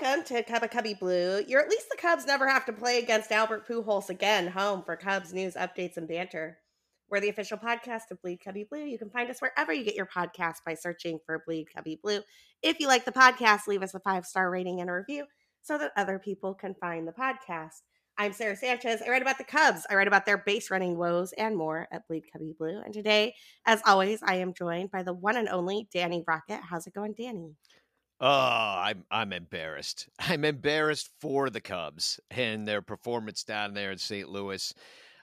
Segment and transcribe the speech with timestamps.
[0.00, 1.44] welcome to of Cubby Blue.
[1.46, 4.96] You're at least the Cubs never have to play against Albert Pujols again, home for
[4.96, 6.58] Cubs news, updates, and banter.
[7.08, 8.84] We're the official podcast of Bleed Cubby Blue.
[8.84, 12.22] You can find us wherever you get your podcast by searching for Bleed Cubby Blue.
[12.60, 15.26] If you like the podcast, leave us a five star rating and a review
[15.62, 17.82] so that other people can find the podcast.
[18.18, 19.00] I'm Sara Sanchez.
[19.00, 19.86] I write about the Cubs.
[19.88, 22.80] I write about their base running woes and more at Bleed Cubby Blue.
[22.84, 23.34] And today,
[23.64, 26.62] as always, I am joined by the one and only Danny Rockett.
[26.68, 27.54] How's it going, Danny?
[28.26, 28.28] Oh,
[28.78, 30.08] I'm I'm embarrassed.
[30.18, 34.30] I'm embarrassed for the Cubs and their performance down there in St.
[34.30, 34.72] Louis.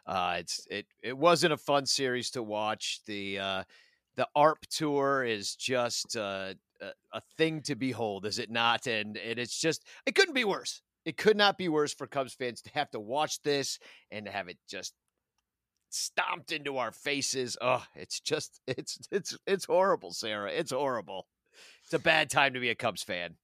[0.05, 2.99] Uh, it's it it wasn't a fun series to watch.
[3.07, 3.63] The uh,
[4.17, 8.85] the ARP tour is just uh, a, a thing to behold, is it not?
[8.85, 10.83] And and it's just it couldn't be worse.
[11.03, 13.79] It could not be worse for Cubs fans to have to watch this
[14.11, 14.93] and to have it just
[15.89, 17.57] stomped into our faces.
[17.61, 20.51] Oh, it's just it's it's it's horrible, Sara.
[20.51, 21.25] It's horrible
[21.91, 23.35] it's a bad time to be a Cubs fan.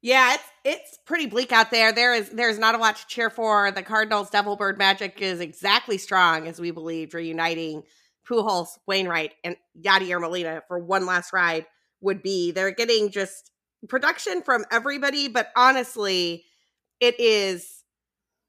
[0.00, 1.92] Yeah, it's it's pretty bleak out there.
[1.92, 3.72] There is there's not a lot to cheer for.
[3.72, 7.82] The Cardinals' Devil Bird magic is exactly strong as we believed, reuniting
[8.28, 11.66] Pujols, Wainwright, and Yadier Molina for one last ride
[12.00, 12.52] would be.
[12.52, 13.50] They're getting just
[13.88, 16.44] production from everybody, but honestly,
[17.00, 17.82] it is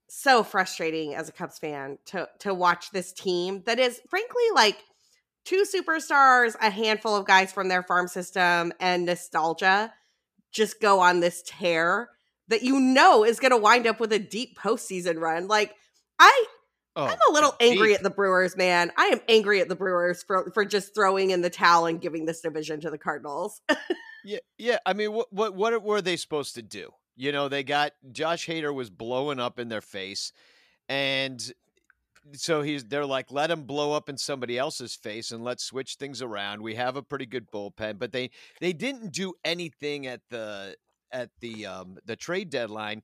[0.08, 4.78] so frustrating as a Cubs fan to to watch this team that is frankly like
[5.46, 9.94] two superstars, a handful of guys from their farm system, and nostalgia
[10.52, 12.10] just go on this tear
[12.50, 15.48] that you know is going to wind up with a deep postseason run.
[15.48, 15.74] Like
[16.20, 16.46] I,
[16.96, 17.98] oh, I'm a little angry deep.
[17.98, 18.92] at the Brewers, man.
[18.98, 22.26] I am angry at the Brewers for for just throwing in the towel and giving
[22.26, 23.62] this division to the Cardinals.
[24.24, 24.78] yeah, yeah.
[24.86, 26.92] I mean, what what what were they supposed to do?
[27.16, 30.34] You know, they got Josh Hader was blowing up in their face,
[30.90, 31.42] and
[32.34, 35.96] so he's they're like let him blow up in somebody else's face and let's switch
[35.96, 36.62] things around.
[36.62, 40.76] We have a pretty good bullpen, but they they didn't do anything at the
[41.12, 43.02] at the um the trade deadline.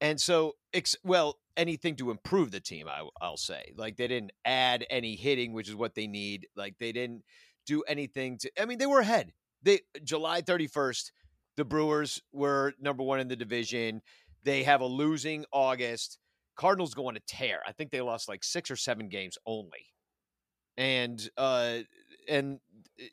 [0.00, 3.72] And so ex- well, anything to improve the team, I, I'll say.
[3.76, 6.48] Like they didn't add any hitting, which is what they need.
[6.54, 7.22] Like they didn't
[7.66, 9.32] do anything to I mean, they were ahead.
[9.62, 11.12] They July 31st,
[11.56, 14.02] the Brewers were number 1 in the division.
[14.42, 16.18] They have a losing August
[16.56, 17.60] Cardinals go on a tear.
[17.66, 19.92] I think they lost like six or seven games only.
[20.76, 21.78] And uh
[22.28, 22.60] and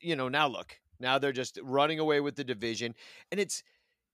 [0.01, 2.95] you know, now look, now they're just running away with the division.
[3.31, 3.63] And it's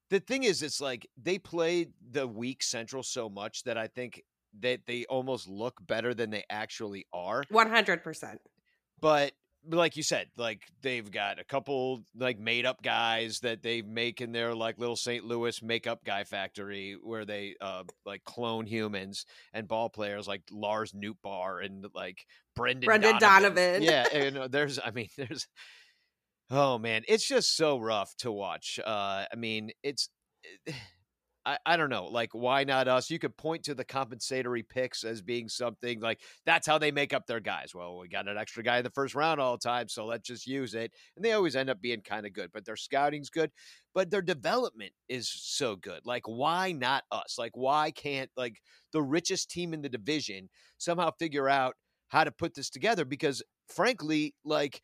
[0.09, 4.23] the thing is, it's like they play the weak central so much that I think
[4.62, 7.44] that they almost look better than they actually are.
[7.50, 8.41] One hundred percent.
[9.00, 9.34] But
[9.68, 14.22] like you said, like they've got a couple like made up guys that they make
[14.22, 15.24] in their like little St.
[15.24, 20.94] Louis makeup guy factory where they uh like clone humans and ball players like Lars
[20.94, 22.25] Nootbaar and like
[22.56, 23.56] Brendan Brendan Donovan.
[23.56, 23.84] Donovan.
[23.84, 25.48] yeah, and uh, there's I mean there's
[26.50, 28.80] oh man, it's just so rough to watch.
[28.86, 30.09] Uh I mean, it's
[30.66, 30.75] it,
[31.50, 33.10] I, I don't know, like why not us?
[33.10, 37.12] You could point to the compensatory picks as being something like that's how they make
[37.12, 37.74] up their guys.
[37.74, 40.28] Well, we got an extra guy in the first round all the time, so let's
[40.28, 40.94] just use it.
[41.16, 43.50] And they always end up being kind of good, but their scouting's good,
[43.96, 46.02] but their development is so good.
[46.06, 47.38] Like, why not us?
[47.40, 48.62] Like, why can't like
[48.94, 51.74] the richest team in the division somehow figure out
[52.10, 53.06] how to put this together?
[53.06, 54.84] Because frankly, like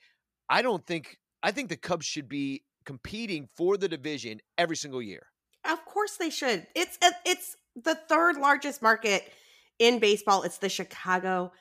[0.50, 5.02] I don't think I think the Cubs should be competing for the division every single
[5.03, 5.28] year.
[5.70, 6.68] Of course they should.
[6.76, 9.31] It's it's the third largest market
[9.80, 10.44] in baseball.
[10.44, 11.52] It's the Chicago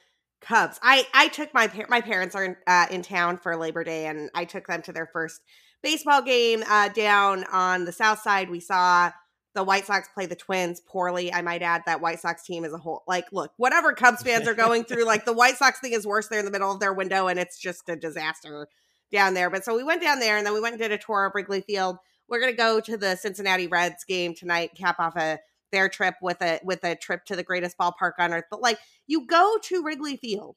[0.40, 0.78] Cubs.
[0.82, 4.30] I I took my my parents are in, uh, in town for Labor Day, and
[4.34, 5.40] I took them to their first
[5.82, 8.50] baseball game uh, down on the South Side.
[8.50, 9.10] We saw
[9.54, 11.32] the White Sox play the Twins poorly.
[11.32, 13.04] I might add that White Sox team as a whole.
[13.06, 16.28] Like, look, whatever Cubs fans are going through, like the White Sox thing is worse.
[16.28, 18.68] They're in the middle of their window, and it's just a disaster
[19.12, 19.50] down there.
[19.50, 21.32] But so we went down there, and then we went and did a tour of
[21.34, 21.98] Wrigley Field
[22.28, 25.38] we're gonna go to the Cincinnati Reds game tonight, cap off a
[25.72, 28.44] their trip with a with a trip to the greatest ballpark on earth.
[28.50, 30.56] But like you go to Wrigley Field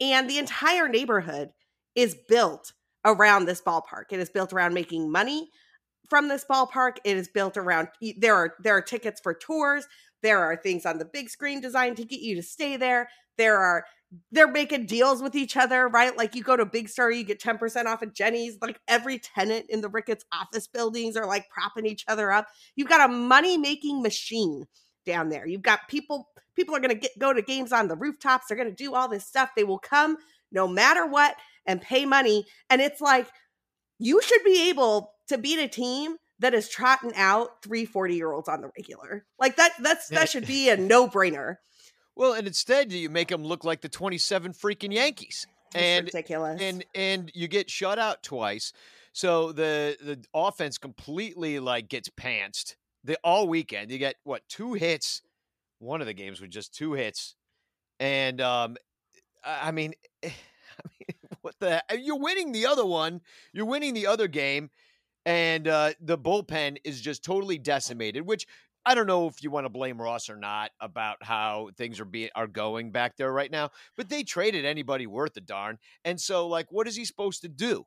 [0.00, 1.50] and the entire neighborhood
[1.94, 2.72] is built
[3.04, 4.04] around this ballpark.
[4.10, 5.50] It is built around making money
[6.08, 6.96] from this ballpark.
[7.04, 9.86] It is built around there are there are tickets for tours.
[10.22, 13.10] There are things on the big screen designed to get you to stay there.
[13.36, 13.84] There are
[14.30, 16.16] they're making deals with each other, right?
[16.16, 18.58] Like you go to Big Star, you get 10% off at Jenny's.
[18.60, 22.48] Like every tenant in the Ricketts office buildings are like propping each other up.
[22.76, 24.66] You've got a money making machine
[25.06, 25.46] down there.
[25.46, 28.46] You've got people, people are going to get go to games on the rooftops.
[28.46, 29.50] They're going to do all this stuff.
[29.56, 30.16] They will come
[30.52, 32.46] no matter what and pay money.
[32.70, 33.26] And it's like,
[33.98, 38.32] you should be able to beat a team that is trotting out three 40 year
[38.32, 39.24] olds on the regular.
[39.38, 41.56] Like that, that's, that should be a no brainer.
[42.16, 45.46] Well, and instead you make them look like the 27 freaking Yankees.
[45.74, 46.60] It's and ridiculous.
[46.60, 48.72] And and you get shut out twice.
[49.12, 53.90] So the the offense completely like gets pantsed the all weekend.
[53.90, 55.22] You get what two hits.
[55.78, 57.34] One of the games with just two hits,
[58.00, 58.76] and um,
[59.44, 60.32] I mean, I mean,
[61.42, 61.82] what the?
[62.00, 63.20] You're winning the other one.
[63.52, 64.70] You're winning the other game,
[65.26, 68.26] and uh, the bullpen is just totally decimated.
[68.26, 68.46] Which
[68.86, 72.04] I don't know if you want to blame Ross or not about how things are
[72.04, 75.78] being are going back there right now, but they traded anybody worth a darn.
[76.04, 77.86] And so like what is he supposed to do?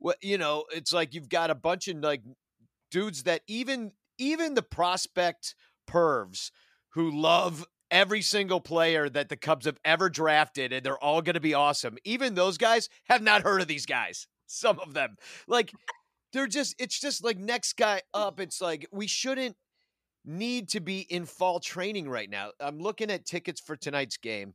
[0.00, 2.22] Well, you know, it's like you've got a bunch of like
[2.90, 5.54] dudes that even even the prospect
[5.88, 6.50] pervs
[6.90, 11.34] who love every single player that the Cubs have ever drafted and they're all going
[11.34, 11.96] to be awesome.
[12.04, 14.26] Even those guys have not heard of these guys.
[14.46, 15.16] Some of them.
[15.48, 15.72] Like
[16.32, 18.40] they're just it's just like next guy up.
[18.40, 19.56] It's like we shouldn't
[20.24, 22.50] need to be in fall training right now.
[22.60, 24.54] I'm looking at tickets for tonight's game,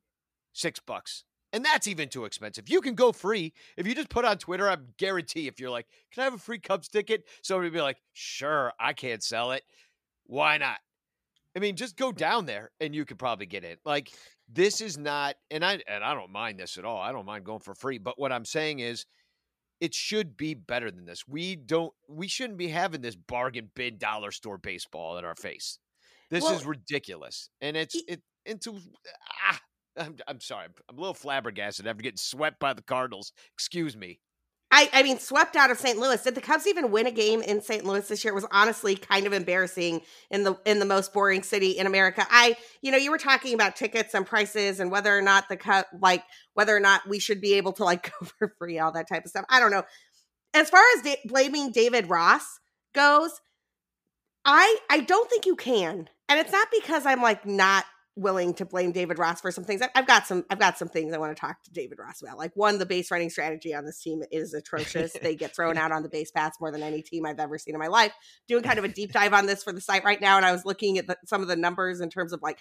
[0.53, 1.23] six bucks.
[1.51, 2.69] And that's even too expensive.
[2.69, 3.53] You can go free.
[3.75, 6.37] If you just put on Twitter, I guarantee if you're like, can I have a
[6.37, 7.23] free Cubs ticket?
[7.41, 9.63] Somebody be like, sure, I can't sell it.
[10.25, 10.77] Why not?
[11.55, 13.77] I mean, just go down there and you could probably get in.
[13.83, 14.11] Like,
[14.47, 17.01] this is not, and I and I don't mind this at all.
[17.01, 17.97] I don't mind going for free.
[17.97, 19.05] But what I'm saying is
[19.81, 21.27] it should be better than this.
[21.27, 25.79] We don't we shouldn't be having this bargain bin dollar store baseball in our face.
[26.29, 27.49] This well, is ridiculous.
[27.61, 28.79] And it's it into
[29.43, 29.59] ah,
[29.97, 30.67] I'm, I'm sorry.
[30.89, 33.31] I'm a little flabbergasted after getting swept by the Cardinals.
[33.53, 34.19] Excuse me.
[34.71, 35.97] I, I mean, swept out of St.
[35.97, 36.21] Louis.
[36.21, 37.83] Did the Cubs even win a game in St.
[37.83, 38.33] Louis this year?
[38.33, 42.25] It was honestly kind of embarrassing in the in the most boring city in America.
[42.29, 45.57] I, you know, you were talking about tickets and prices and whether or not the
[45.57, 46.23] cut, like
[46.53, 49.25] whether or not we should be able to like go for free, all that type
[49.25, 49.45] of stuff.
[49.49, 49.83] I don't know.
[50.53, 52.59] As far as da- blaming David Ross
[52.93, 53.41] goes,
[54.45, 57.85] I I don't think you can, and it's not because I'm like not
[58.19, 59.81] willing to blame David Ross for some things.
[59.95, 62.37] I've got some I've got some things I want to talk to David Ross about.
[62.37, 65.13] Like one, the base running strategy on this team is atrocious.
[65.13, 67.75] they get thrown out on the base paths more than any team I've ever seen
[67.75, 68.13] in my life.
[68.47, 70.51] Doing kind of a deep dive on this for the site right now, and I
[70.51, 72.59] was looking at the, some of the numbers in terms of like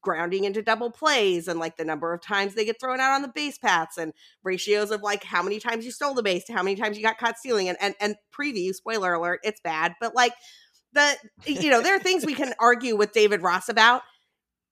[0.00, 3.22] grounding into double plays and like the number of times they get thrown out on
[3.22, 4.12] the base paths and
[4.44, 7.02] ratios of like how many times you stole the base to how many times you
[7.02, 10.34] got caught stealing and and, and preview spoiler alert it's bad but like
[10.92, 11.16] the
[11.46, 14.02] you know there are things we can argue with David Ross about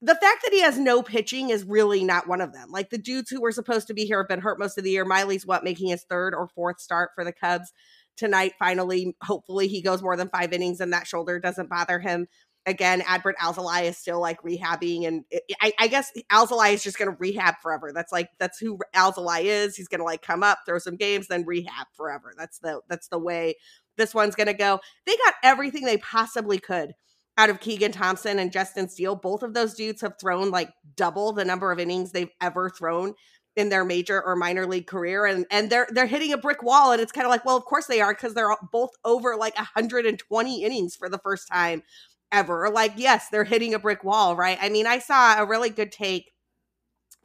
[0.03, 2.71] the fact that he has no pitching is really not one of them.
[2.71, 4.91] Like the dudes who were supposed to be here have been hurt most of the
[4.91, 5.05] year.
[5.05, 7.73] Miley's what making his third or fourth start for the Cubs
[8.17, 8.53] tonight.
[8.59, 12.29] Finally, hopefully he goes more than five innings and that shoulder doesn't bother him.
[12.67, 16.99] Again, Adbert Alzolay is still like rehabbing, and it, I, I, guess Alzolay is just
[16.99, 17.91] going to rehab forever.
[17.95, 19.77] That's like that's who Alzolay is.
[19.77, 22.35] He's going to like come up, throw some games, then rehab forever.
[22.37, 23.55] That's the that's the way
[23.97, 24.79] this one's going to go.
[25.07, 26.93] They got everything they possibly could
[27.41, 29.17] out of Keegan Thompson and Justin Steele.
[29.17, 33.15] Both of those dudes have thrown like double the number of innings they've ever thrown
[33.57, 36.93] in their major or minor league career and and they're they're hitting a brick wall
[36.93, 39.57] and it's kind of like well of course they are because they're both over like
[39.57, 41.83] 120 innings for the first time
[42.31, 45.69] ever like yes they're hitting a brick wall right i mean i saw a really
[45.69, 46.31] good take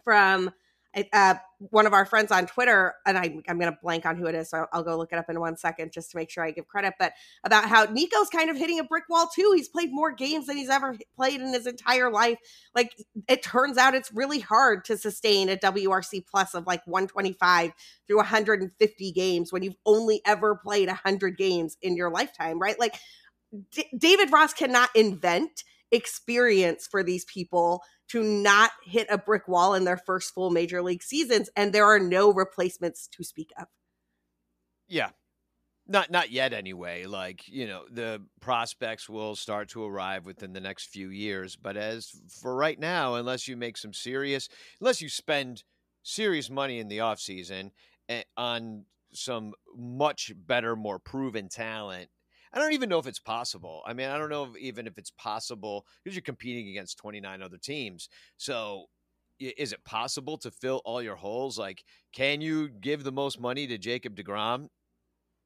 [0.04, 0.50] from
[1.12, 1.36] uh,
[1.70, 4.36] one of our friends on Twitter, and I, am going to blank on who it
[4.36, 6.44] is, so I'll, I'll, go look it up in one second just to make sure
[6.44, 6.94] I give credit.
[6.98, 7.14] But
[7.44, 9.54] about how Nico's kind of hitting a brick wall too.
[9.56, 12.38] He's played more games than he's ever played in his entire life.
[12.74, 12.96] Like
[13.28, 17.74] it turns out, it's really hard to sustain a WRC plus of like 125
[18.08, 22.80] through 150 games when you've only ever played 100 games in your lifetime, right?
[22.80, 22.96] Like
[23.72, 29.74] D- David Ross cannot invent experience for these people to not hit a brick wall
[29.74, 33.68] in their first full major league seasons and there are no replacements to speak of.
[34.88, 35.10] Yeah.
[35.88, 37.06] Not not yet anyway.
[37.06, 41.78] Like, you know, the prospects will start to arrive within the next few years, but
[41.78, 42.10] as
[42.42, 44.50] for right now, unless you make some serious
[44.82, 45.64] unless you spend
[46.02, 47.70] serious money in the offseason
[48.10, 52.10] eh, on some much better, more proven talent
[52.56, 53.84] I don't even know if it's possible.
[53.86, 57.42] I mean, I don't know if, even if it's possible because you're competing against 29
[57.42, 58.08] other teams.
[58.38, 58.86] So
[59.40, 61.60] is it possible to fill all your holes?
[61.60, 61.84] Like,
[62.14, 64.70] can you give the most money to Jacob DeGrom?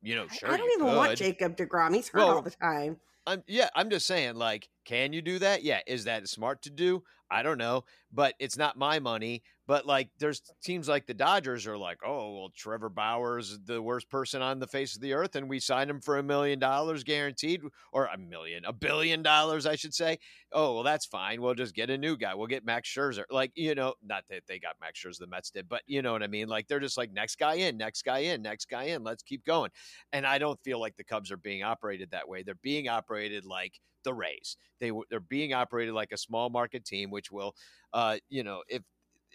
[0.02, 0.52] You know, sure.
[0.52, 0.96] I don't even could.
[0.96, 1.96] want Jacob DeGrom.
[1.96, 2.98] He's hurt well, all the time.
[3.26, 5.62] I'm, yeah, I'm just saying, like, can you do that?
[5.62, 5.82] Yeah.
[5.86, 7.04] Is that smart to do?
[7.30, 9.44] I don't know, but it's not my money.
[9.68, 14.10] But like, there's teams like the Dodgers are like, oh, well, Trevor Bauer's the worst
[14.10, 17.04] person on the face of the earth, and we signed him for a million dollars
[17.04, 17.62] guaranteed,
[17.94, 20.18] or a million, a billion dollars, I should say.
[20.52, 21.40] Oh, well, that's fine.
[21.40, 22.34] We'll just get a new guy.
[22.34, 23.26] We'll get Max Scherzer.
[23.30, 26.14] Like, you know, not that they got Max Scherzer, the Mets did, but you know
[26.14, 26.48] what I mean?
[26.48, 29.04] Like, they're just like, next guy in, next guy in, next guy in.
[29.04, 29.70] Let's keep going.
[30.12, 32.42] And I don't feel like the Cubs are being operated that way.
[32.42, 34.58] They're being operated like the Rays.
[34.80, 37.56] They they're being operated like a small market team, which will,
[37.94, 38.84] uh, you know, if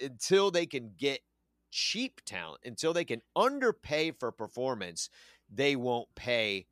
[0.00, 1.20] until they can get
[1.70, 5.10] cheap talent, until they can underpay for performance,
[5.52, 6.66] they won't pay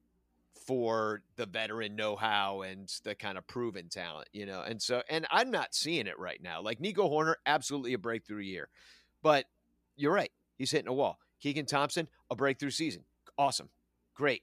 [0.66, 4.62] for the veteran know-how and the kind of proven talent, you know.
[4.62, 6.62] And so and I'm not seeing it right now.
[6.62, 8.68] Like Nico Hoerner, absolutely a breakthrough year.
[9.22, 9.46] But
[9.96, 10.30] you're right.
[10.56, 11.18] He's hitting a wall.
[11.40, 13.04] Keegan Thompson, a breakthrough season.
[13.36, 13.68] Awesome.
[14.14, 14.42] Great.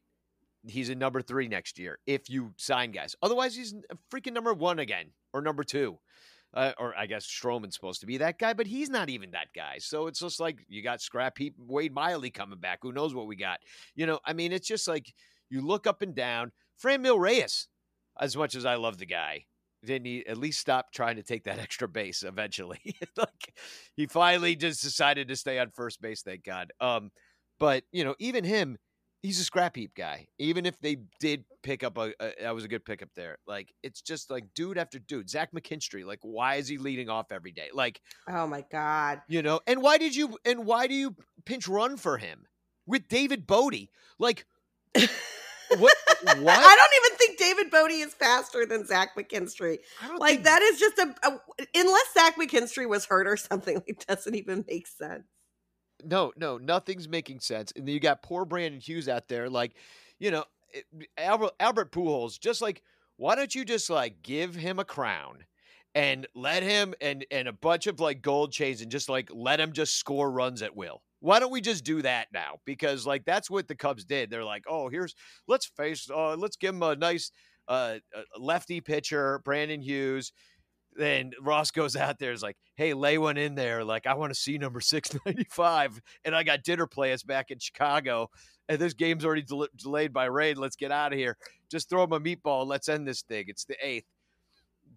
[0.67, 3.15] He's a number three next year if you sign guys.
[3.21, 5.99] Otherwise, he's a freaking number one again or number two.
[6.51, 9.53] Uh, or I guess Stroman's supposed to be that guy, but he's not even that
[9.55, 9.77] guy.
[9.77, 12.79] So it's just like you got Scrap Heap, Wade Miley coming back.
[12.81, 13.59] Who knows what we got?
[13.95, 15.13] You know, I mean, it's just like
[15.51, 16.51] you look up and down.
[16.83, 17.67] Franmil Reyes,
[18.19, 19.45] as much as I love the guy,
[19.85, 22.95] didn't he at least stop trying to take that extra base eventually?
[23.17, 23.53] like
[23.95, 26.71] he finally just decided to stay on first base, thank God.
[26.79, 27.11] Um,
[27.59, 28.77] but you know, even him,
[29.21, 30.27] he's a scrap heap guy.
[30.37, 33.37] Even if they did pick up a, a that was a good pickup there.
[33.47, 35.29] Like it's just like dude after dude.
[35.29, 37.69] Zach McKinstry, like why is he leading off every day?
[37.73, 39.59] Like oh my god, you know.
[39.67, 42.45] And why did you and why do you pinch run for him
[42.85, 43.87] with David Bote?
[44.17, 44.45] Like.
[44.95, 45.93] what?
[46.21, 46.59] What?
[46.59, 49.77] I don't even think David Bote is faster than Zach McKinstry.
[50.17, 50.43] Like think...
[50.43, 51.39] that is just a, a,
[51.73, 53.81] unless Zach McKinstry was hurt or something.
[53.87, 55.23] It doesn't even make sense.
[56.03, 57.73] No, no, nothing's making sense.
[57.75, 59.73] And then you got poor Brandon Hughes out there, like
[60.19, 60.45] you know,
[61.17, 62.39] Albert Albert Pujols.
[62.39, 62.81] Just like,
[63.17, 65.45] why don't you just like give him a crown?
[65.95, 69.59] And let him and and a bunch of like gold chains and just like let
[69.59, 71.01] him just score runs at will.
[71.19, 72.59] Why don't we just do that now?
[72.65, 74.29] Because like that's what the Cubs did.
[74.29, 75.15] They're like, oh, here's
[75.47, 77.31] let's face, uh, let's give him a nice
[77.67, 77.95] uh,
[78.37, 80.31] lefty pitcher, Brandon Hughes.
[80.99, 83.85] Then Ross goes out there is like, hey, lay one in there.
[83.85, 87.51] Like I want to see number six ninety five, and I got dinner plans back
[87.51, 88.29] in Chicago,
[88.67, 90.57] and this game's already del- delayed by rain.
[90.57, 91.37] Let's get out of here.
[91.71, 92.67] Just throw him a meatball.
[92.67, 93.45] Let's end this thing.
[93.47, 94.07] It's the eighth.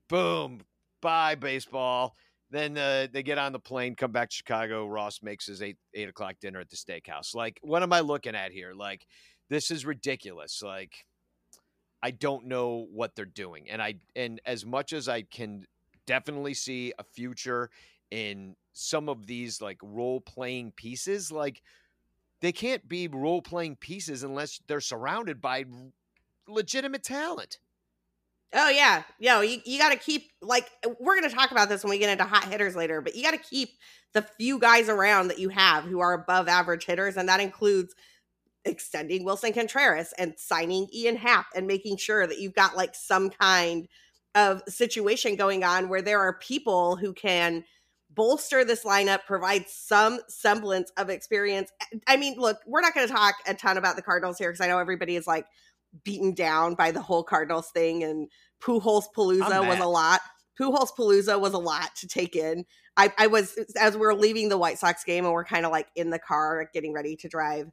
[0.09, 0.63] Boom.
[1.01, 2.17] Bye baseball.
[2.51, 4.87] Then uh, they get on the plane, come back to Chicago.
[4.87, 7.33] Ross makes his eight eight o'clock dinner at the steakhouse.
[7.33, 8.75] Like, what am I looking at here?
[8.75, 9.07] Like,
[9.51, 10.63] this is ridiculous.
[10.65, 11.07] Like,
[12.03, 15.65] I don't know what they're doing, and I and as much as I can
[16.13, 17.71] definitely see a future
[18.11, 21.63] in some of these like role playing pieces, like
[22.43, 25.65] they can't be role playing pieces unless they're surrounded by
[26.47, 27.61] legitimate talent.
[28.53, 31.89] Oh yeah, yo, you, you got to keep like we're gonna talk about this when
[31.93, 33.71] we get into hot hitters later, but you got to keep
[34.13, 37.95] the few guys around that you have who are above average hitters, and that includes
[38.67, 43.31] extending Willson Contreras and signing Ian Happ and making sure that you've got like some
[43.31, 43.89] kind
[44.35, 47.65] of situation going on where there are people who can
[48.15, 51.71] bolster this lineup, provide some semblance of experience.
[52.07, 54.65] I mean, look, we're not going to talk a ton about the Cardinals here because
[54.65, 55.47] I know everybody is like
[56.05, 58.29] beaten down by the whole Cardinals thing, and
[58.63, 60.21] Pujols Palooza was a lot.
[60.61, 62.65] Pujols Palooza was a lot to take in.
[62.97, 65.73] I, I was as we were leaving the White Sox game, and we're kind of
[65.73, 67.71] like in the car getting ready to drive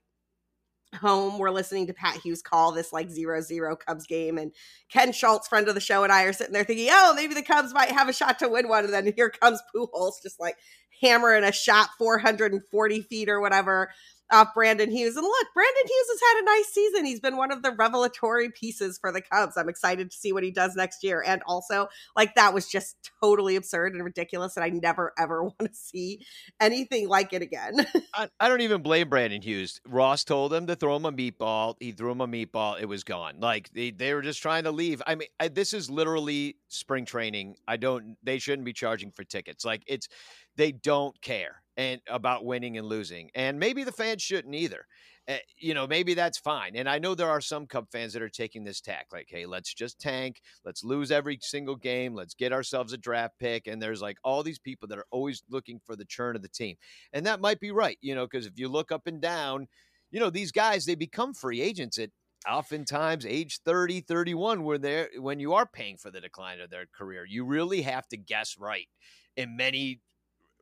[0.95, 1.37] home.
[1.37, 4.51] We're listening to Pat Hughes call this like zero zero Cubs game, and
[4.91, 7.43] Ken Schultz, friend of the show, and I are sitting there thinking, oh, maybe the
[7.43, 8.85] Cubs might have a shot to win one.
[8.85, 10.55] And then here comes Pujols, just like
[11.01, 13.89] hammering a shot 440 feet or whatever
[14.31, 15.15] off Brandon Hughes.
[15.15, 17.05] And look, Brandon Hughes has had a nice season.
[17.05, 19.57] He's been one of the revelatory pieces for the Cubs.
[19.57, 21.23] I'm excited to see what he does next year.
[21.25, 24.55] And also, like, that was just totally absurd and ridiculous.
[24.55, 26.25] And I never, ever want to see
[26.59, 27.85] anything like it again.
[28.13, 29.81] I, I, don't even blame Brandon Hughes.
[29.87, 31.75] Ross told him to throw him a meatball.
[31.79, 32.79] He threw him a meatball.
[32.79, 33.39] It was gone.
[33.39, 35.01] Like, they, they were just trying to leave.
[35.07, 37.55] I mean, I, this is literally spring training.
[37.67, 39.65] I don't, they shouldn't be charging for tickets.
[39.65, 40.07] Like, it's,
[40.55, 43.29] they don't care and about winning and losing.
[43.33, 44.85] And maybe the fans shouldn't either.
[45.29, 46.75] Uh, you know, maybe that's fine.
[46.75, 49.45] And I know there are some Cub fans that are taking this tack, like, hey,
[49.45, 53.65] let's just tank, let's lose every single game, let's get ourselves a draft pick.
[53.67, 56.49] And there's like all these people that are always looking for the churn of the
[56.49, 56.75] team.
[57.13, 59.67] And that might be right, you know, because if you look up and down,
[60.11, 62.09] you know, these guys, they become free agents at
[62.49, 66.85] oftentimes age 30 31 where they're when you are paying for the decline of their
[66.97, 68.87] career you really have to guess right
[69.35, 69.99] in many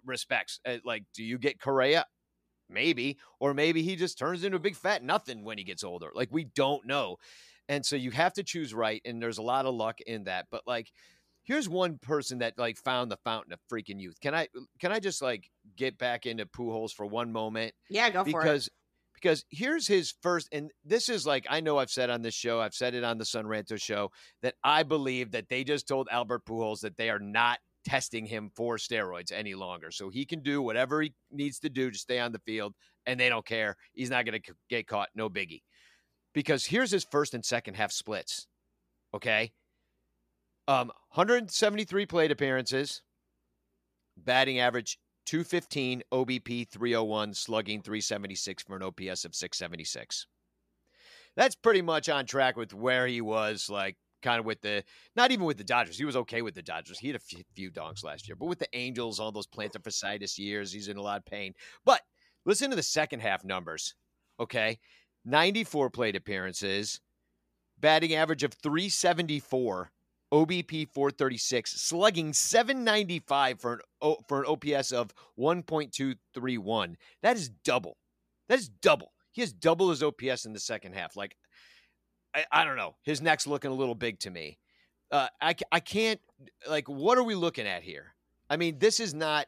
[0.07, 0.59] respects.
[0.65, 2.05] Uh, like, do you get Correa?
[2.69, 6.09] Maybe, or maybe he just turns into a big fat nothing when he gets older.
[6.13, 7.15] Like, we don't know.
[7.69, 9.01] And so you have to choose right.
[9.05, 10.47] And there's a lot of luck in that.
[10.51, 10.91] But like,
[11.47, 14.19] here's one person that like found the fountain of freaking youth.
[14.21, 14.47] Can I
[14.79, 17.73] can I just like get back into Pujols for one moment?
[17.89, 18.73] Yeah, go for because, it.
[19.15, 22.61] Because here's his first, and this is like I know I've said on this show,
[22.61, 24.11] I've said it on the Son Ranto show
[24.43, 28.51] that I believe that they just told Albert Pujols that they are not testing him
[28.53, 29.91] for steroids any longer.
[29.91, 32.73] So he can do whatever he needs to do to stay on the field,
[33.05, 33.77] and they don't care.
[33.93, 35.07] He's not going to get caught.
[35.15, 35.61] No biggie.
[36.33, 38.45] Because here's his first and second half splits.
[39.13, 39.53] Okay.
[40.67, 43.01] Um, 173 plate appearances,
[44.17, 50.27] batting average 215, OBP 301, slugging 376 for an OPS of 676.
[51.37, 54.83] that's pretty much on track with where he was like kind of with the
[55.15, 55.97] not even with the Dodgers.
[55.97, 56.99] He was okay with the Dodgers.
[56.99, 59.81] He had a few, few donks last year, but with the Angels, all those plantar
[59.81, 61.53] fasciitis years, he's in a lot of pain.
[61.85, 62.01] But
[62.45, 63.95] listen to the second half numbers.
[64.39, 64.79] Okay,
[65.25, 67.01] 94 plate appearances,
[67.79, 69.91] batting average of 374,
[70.33, 76.95] OBP 436, slugging 795 for an for an OPS of 1.231.
[77.23, 77.97] That is double.
[78.49, 79.11] That is double.
[79.31, 81.15] He has double his OPS in the second half.
[81.15, 81.35] Like
[82.37, 82.95] I, I don't know.
[83.03, 84.59] His neck's looking a little big to me.
[85.11, 86.19] Uh, I, I can't,
[86.69, 88.13] like, what are we looking at here?
[88.49, 89.47] I mean, this is not,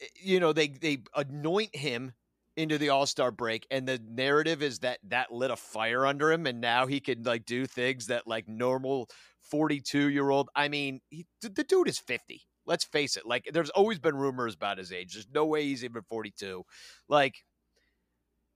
[0.00, 2.12] eh, you know, they, they anoint him
[2.56, 6.30] into the All Star break, and the narrative is that that lit a fire under
[6.30, 9.08] him, and now he can, like, do things that, like, normal
[9.42, 10.50] 42 year old.
[10.54, 12.42] I mean, he, the dude is 50.
[12.66, 13.24] Let's face it.
[13.24, 15.14] Like, there's always been rumors about his age.
[15.14, 16.64] There's no way he's even 42.
[17.08, 17.36] Like,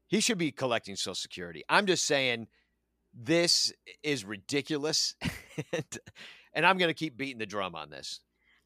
[0.09, 1.62] he should be collecting Social Security.
[1.71, 2.49] I'm just saying
[3.14, 5.14] this is ridiculous.
[5.73, 5.99] and,
[6.54, 8.21] and, I'm going to keep beating the drum on this.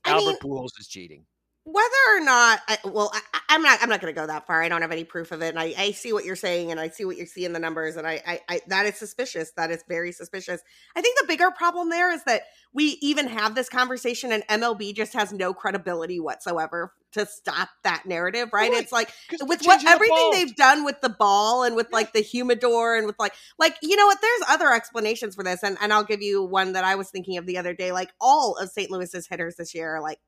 [0.04, 1.26] I Albert mean, Pujols is cheating.
[1.64, 3.78] Whether or not, I, well, I, am not.
[3.82, 4.62] I'm not going to go that far.
[4.62, 6.80] I don't have any proof of it, and I, I, see what you're saying, and
[6.80, 9.52] I see what you see in the numbers, and I, I, I, that is suspicious.
[9.56, 10.60] That is very suspicious.
[10.96, 14.94] I think the bigger problem there is that we even have this conversation, and MLB
[14.94, 18.70] just has no credibility whatsoever to stop that narrative, right?
[18.70, 18.82] right.
[18.82, 19.10] It's like
[19.40, 21.96] with what everything they've done with the ball and with yeah.
[21.96, 24.20] like the humidor and with like like you know what?
[24.20, 27.38] There's other explanations for this, and and I'll give you one that I was thinking
[27.38, 27.92] of the other day.
[27.92, 28.90] Like all of St.
[28.90, 30.18] Louis's hitters this year are like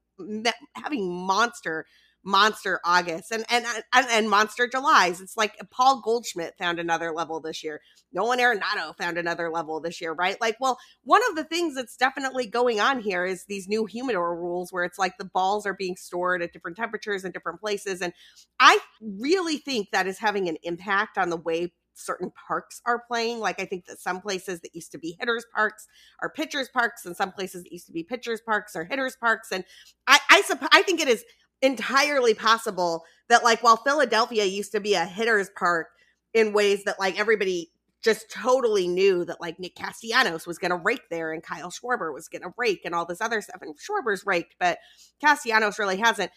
[0.74, 1.86] having monster
[2.28, 5.20] monster August and and and, and monster Julys.
[5.20, 7.80] It's like Paul Goldschmidt found another level this year.
[8.12, 10.40] Nolan Arenado found another level this year, right?
[10.40, 14.36] Like, well, one of the things that's definitely going on here is these new humidor
[14.36, 18.02] rules where it's like the balls are being stored at different temperatures in different places.
[18.02, 18.12] And
[18.60, 23.40] I really think that is having an impact on the way certain parks are playing.
[23.40, 25.86] Like I think that some places that used to be hitters parks
[26.22, 29.50] are pitchers parks, and some places that used to be pitchers parks are hitters parks.
[29.52, 29.64] And
[30.06, 31.24] I I, supp- I think it is
[31.62, 35.88] entirely possible that like while Philadelphia used to be a hitters park
[36.34, 37.70] in ways that like everybody
[38.02, 42.12] just totally knew that like Nick Castellanos was going to rake there and Kyle Schwarber
[42.14, 43.60] was going to rake and all this other stuff.
[43.60, 44.78] And Schwarber's raked, but
[45.20, 46.30] Castellanos really hasn't.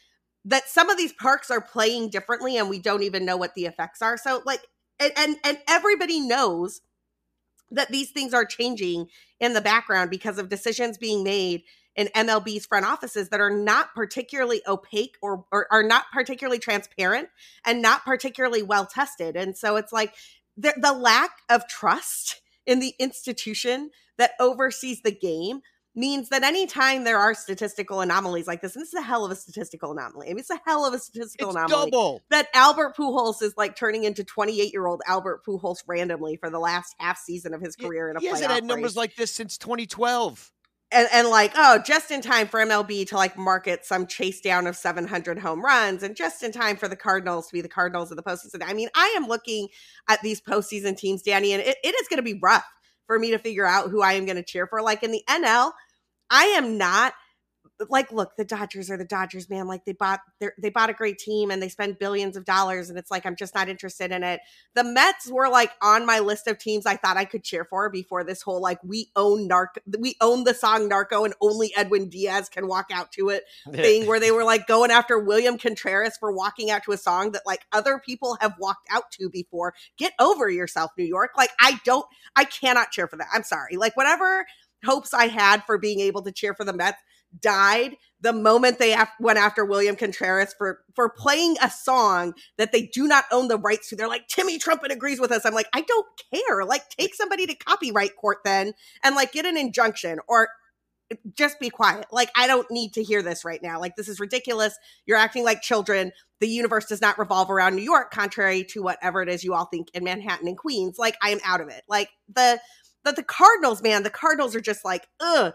[0.43, 3.65] That some of these parks are playing differently and we don't even know what the
[3.65, 4.17] effects are.
[4.17, 4.61] So like
[4.99, 6.81] and, and and everybody knows
[7.69, 9.07] that these things are changing
[9.39, 11.63] in the background because of decisions being made
[11.95, 17.29] in MLB's front offices that are not particularly opaque or, or are not particularly transparent
[17.65, 19.35] and not particularly well tested.
[19.35, 20.13] And so it's like
[20.57, 25.61] the, the lack of trust in the institution that oversees the game
[25.93, 29.31] means that anytime there are statistical anomalies like this, and this is a hell of
[29.31, 30.27] a statistical anomaly.
[30.27, 31.91] I mean, it's a hell of a statistical it's anomaly.
[31.91, 32.21] Double.
[32.29, 36.59] That Albert Pujols is like turning into 28 year old Albert Pujols randomly for the
[36.59, 39.57] last half season of his career in a he hasn't had numbers like this since
[39.57, 40.51] 2012.
[40.93, 44.67] And, and like, oh, just in time for MLB to like market some chase down
[44.67, 48.11] of 700 home runs, and just in time for the Cardinals to be the Cardinals
[48.11, 48.61] of the postseason.
[48.65, 49.69] I mean, I am looking
[50.09, 52.65] at these postseason teams, Danny, and it, it is going to be rough
[53.07, 54.81] for me to figure out who I am going to cheer for.
[54.81, 55.71] Like in the NL,
[56.29, 57.13] I am not
[57.89, 59.67] like look the dodgers are the dodgers man.
[59.67, 60.21] Like they bought
[60.57, 63.35] they bought a great team and they spend billions of dollars and it's like i'm
[63.35, 64.41] just not interested in it.
[64.75, 67.89] The mets were like on my list of teams i thought i could cheer for
[67.89, 72.09] before this whole like we own narco we own the song narco and only edwin
[72.09, 76.17] diaz can walk out to it thing where they were like going after william contreras
[76.17, 79.73] for walking out to a song that like other people have walked out to before.
[79.97, 81.31] Get over yourself new york.
[81.37, 83.27] Like i don't i cannot cheer for that.
[83.33, 83.77] I'm sorry.
[83.77, 84.45] Like whatever
[84.83, 86.97] hopes i had for being able to cheer for the mets
[87.39, 92.83] died the moment they went after William Contreras for for playing a song that they
[92.83, 93.95] do not own the rights to.
[93.95, 95.45] They're like Timmy Trumpet agrees with us.
[95.45, 96.63] I'm like, I don't care.
[96.63, 100.49] Like, take somebody to copyright court then, and like get an injunction or
[101.35, 102.05] just be quiet.
[102.11, 103.81] Like, I don't need to hear this right now.
[103.81, 104.77] Like, this is ridiculous.
[105.05, 106.11] You're acting like children.
[106.39, 109.65] The universe does not revolve around New York, contrary to whatever it is you all
[109.65, 110.97] think in Manhattan and Queens.
[110.97, 111.83] Like, I am out of it.
[111.89, 112.59] Like the
[113.03, 115.53] the, the Cardinals, man, the Cardinals are just like, ugh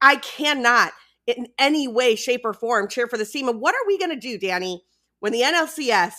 [0.00, 0.92] I cannot
[1.26, 3.48] in any way, shape, or form cheer for the team.
[3.48, 4.82] And what are we going to do, Danny,
[5.20, 6.14] when the NLCS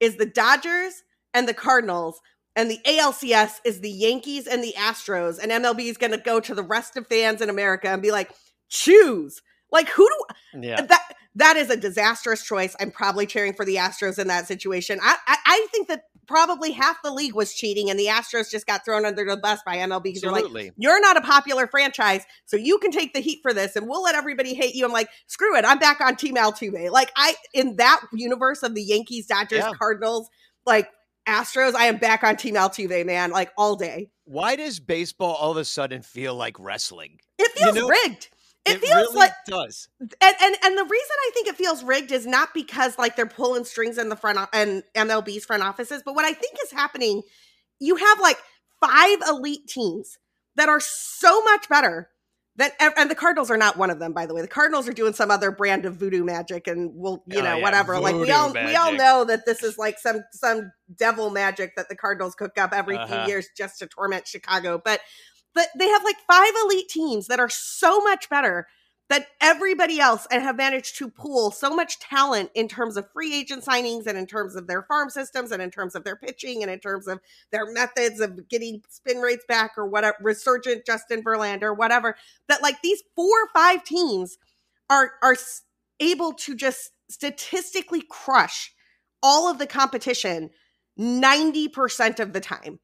[0.00, 1.02] is the Dodgers
[1.34, 2.20] and the Cardinals,
[2.54, 6.40] and the ALCS is the Yankees and the Astros, and MLB is going to go
[6.40, 8.32] to the rest of fans in America and be like,
[8.70, 9.42] choose.
[9.70, 10.80] Like who do yeah.
[10.80, 12.74] that that is a disastrous choice.
[12.80, 14.98] I'm probably cheering for the Astros in that situation.
[15.02, 18.66] I, I, I think that probably half the league was cheating, and the Astros just
[18.66, 22.24] got thrown under the bus by MLB because they're like, "You're not a popular franchise,
[22.44, 24.92] so you can take the heat for this, and we'll let everybody hate you." I'm
[24.92, 28.82] like, "Screw it, I'm back on Team Altuve." Like I in that universe of the
[28.82, 29.72] Yankees, Dodgers, yeah.
[29.78, 30.28] Cardinals,
[30.64, 30.88] like
[31.26, 34.10] Astros, I am back on Team Altuve, man, like all day.
[34.24, 37.18] Why does baseball all of a sudden feel like wrestling?
[37.38, 38.28] It feels you know, rigged.
[38.66, 39.88] It, it feels really like does.
[40.00, 43.26] And, and and the reason I think it feels rigged is not because like they're
[43.26, 47.22] pulling strings in the front and MLB's front offices, but what I think is happening,
[47.78, 48.38] you have like
[48.80, 50.18] five elite teams
[50.56, 52.10] that are so much better
[52.56, 54.40] that and the Cardinals are not one of them, by the way.
[54.40, 57.56] The Cardinals are doing some other brand of voodoo magic, and we'll, you oh, know,
[57.56, 57.62] yeah.
[57.62, 57.94] whatever.
[57.94, 58.70] Voodoo like we all magic.
[58.70, 62.58] we all know that this is like some some devil magic that the Cardinals cook
[62.58, 63.24] up every uh-huh.
[63.24, 64.80] few years just to torment Chicago.
[64.82, 65.00] But
[65.56, 68.68] but they have like five elite teams that are so much better
[69.08, 73.34] than everybody else and have managed to pool so much talent in terms of free
[73.34, 76.62] agent signings and in terms of their farm systems and in terms of their pitching
[76.62, 77.20] and in terms of
[77.52, 82.16] their methods of getting spin rates back or whatever resurgent Justin Verlander whatever
[82.48, 84.36] that like these four or five teams
[84.90, 85.36] are are
[86.00, 88.72] able to just statistically crush
[89.22, 90.50] all of the competition
[90.98, 92.78] 90% of the time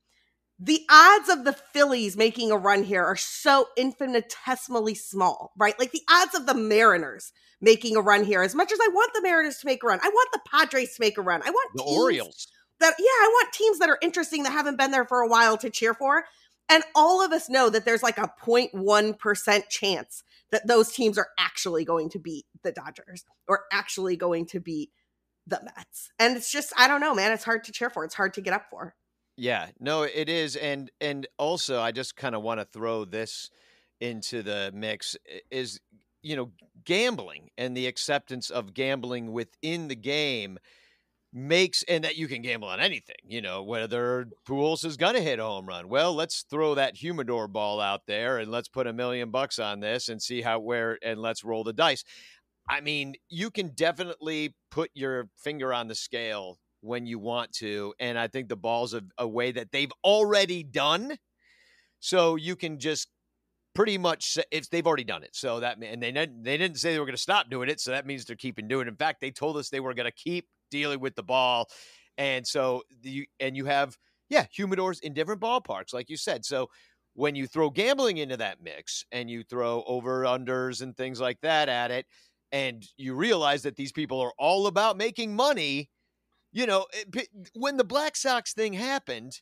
[0.64, 5.76] the odds of the Phillies making a run here are so infinitesimally small, right?
[5.76, 9.12] Like the odds of the Mariners making a run here, as much as I want
[9.12, 11.42] the Mariners to make a run, I want the Padres to make a run.
[11.44, 12.46] I want the Orioles.
[12.78, 15.56] That yeah, I want teams that are interesting that haven't been there for a while
[15.58, 16.24] to cheer for.
[16.68, 20.22] And all of us know that there's like a 0.1% chance
[20.52, 24.90] that those teams are actually going to beat the Dodgers or actually going to beat
[25.44, 26.10] the Mets.
[26.20, 27.32] And it's just, I don't know, man.
[27.32, 28.04] It's hard to cheer for.
[28.04, 28.94] It's hard to get up for.
[29.36, 33.50] Yeah, no, it is, and and also I just kind of want to throw this
[34.00, 35.16] into the mix
[35.50, 35.80] is
[36.22, 36.50] you know
[36.84, 40.58] gambling and the acceptance of gambling within the game
[41.32, 45.38] makes and that you can gamble on anything you know whether Pujols is gonna hit
[45.40, 45.88] a home run.
[45.88, 49.80] Well let's throw that humidor ball out there and let's put a million bucks on
[49.80, 52.04] this and see how where and let's roll the dice.
[52.68, 57.94] I mean you can definitely put your finger on the scale when you want to.
[57.98, 61.16] And I think the ball's a, a way that they've already done.
[62.00, 63.08] So you can just
[63.74, 65.30] pretty much if they've already done it.
[65.34, 67.80] So that and they they didn't say they were going to stop doing it.
[67.80, 68.90] So that means they're keeping doing it.
[68.90, 71.68] In fact, they told us they were going to keep dealing with the ball.
[72.18, 73.96] And so you and you have
[74.28, 76.44] yeah humidors in different ballparks, like you said.
[76.44, 76.68] So
[77.14, 81.40] when you throw gambling into that mix and you throw over unders and things like
[81.42, 82.06] that at it,
[82.50, 85.88] and you realize that these people are all about making money
[86.52, 89.40] you know, eh, it, when the Black Sox thing happened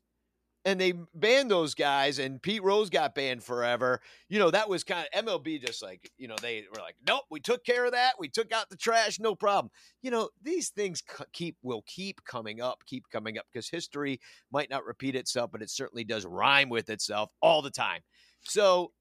[0.65, 4.85] and they banned those guys and Pete Rose got banned forever, you know, that was
[4.85, 7.93] kind of MLB just like, you know, they were like, nope, we took care of
[7.93, 8.15] that.
[8.19, 9.71] We took out the trash, no problem.
[10.03, 14.21] You know, these things keep will keep coming up, keep coming up because history
[14.53, 18.03] might not repeat itself, but it certainly does rhyme with itself all the time.
[18.43, 18.93] So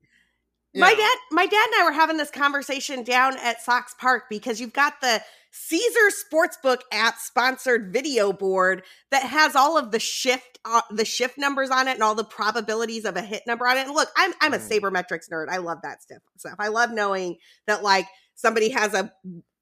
[0.76, 4.62] my dad my dad and I were having this conversation down at Sox Park because
[4.62, 10.60] you've got the Caesar Sportsbook app sponsored video board that has all of the shift
[10.66, 13.78] uh, the shift numbers on it and all the probabilities of a hit number on
[13.78, 13.88] it.
[13.88, 14.70] And look, I'm I'm a mm.
[14.70, 15.48] sabermetrics nerd.
[15.50, 16.20] I love that stuff.
[16.38, 16.56] Stuff.
[16.60, 19.12] I love knowing that like somebody has a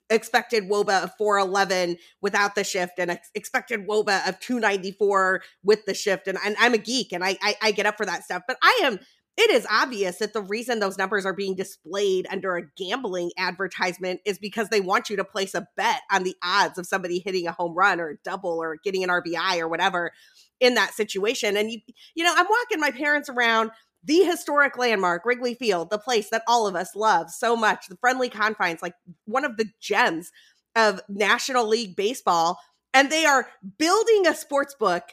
[0.09, 5.93] expected woba of 411 without the shift and a expected woba of 294 with the
[5.93, 8.43] shift and, and i'm a geek and I, I i get up for that stuff
[8.47, 8.99] but i am
[9.38, 14.19] it is obvious that the reason those numbers are being displayed under a gambling advertisement
[14.26, 17.47] is because they want you to place a bet on the odds of somebody hitting
[17.47, 20.12] a home run or a double or getting an RBI or whatever
[20.60, 21.56] in that situation.
[21.56, 21.80] And you,
[22.15, 23.69] you know, I'm walking my parents around
[24.04, 27.97] the historic landmark, Wrigley Field, the place that all of us love so much, the
[27.97, 28.95] friendly confines, like
[29.26, 30.32] one of the gems
[30.76, 32.58] of National League baseball.
[32.93, 35.04] And they are building a sports book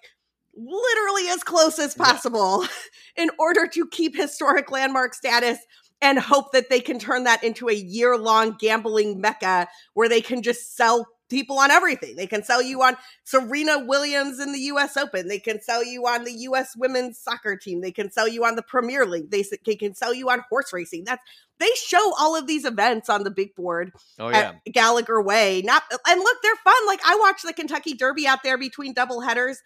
[0.57, 2.69] literally as close as possible yeah.
[3.25, 5.59] in order to keep historic landmark status
[6.03, 10.21] and hope that they can turn that into a year long gambling mecca where they
[10.21, 12.17] can just sell people on everything.
[12.17, 15.29] They can sell you on Serena Williams in the US Open.
[15.29, 17.81] They can sell you on the US women's soccer team.
[17.81, 19.31] They can sell you on the Premier League.
[19.31, 21.05] They, they can sell you on horse racing.
[21.05, 21.23] That's
[21.59, 24.53] they show all of these events on the big board oh, yeah.
[24.67, 25.63] at Gallagher Way.
[25.65, 26.87] Not and look, they're fun.
[26.87, 29.63] Like I watched the Kentucky Derby out there between double headers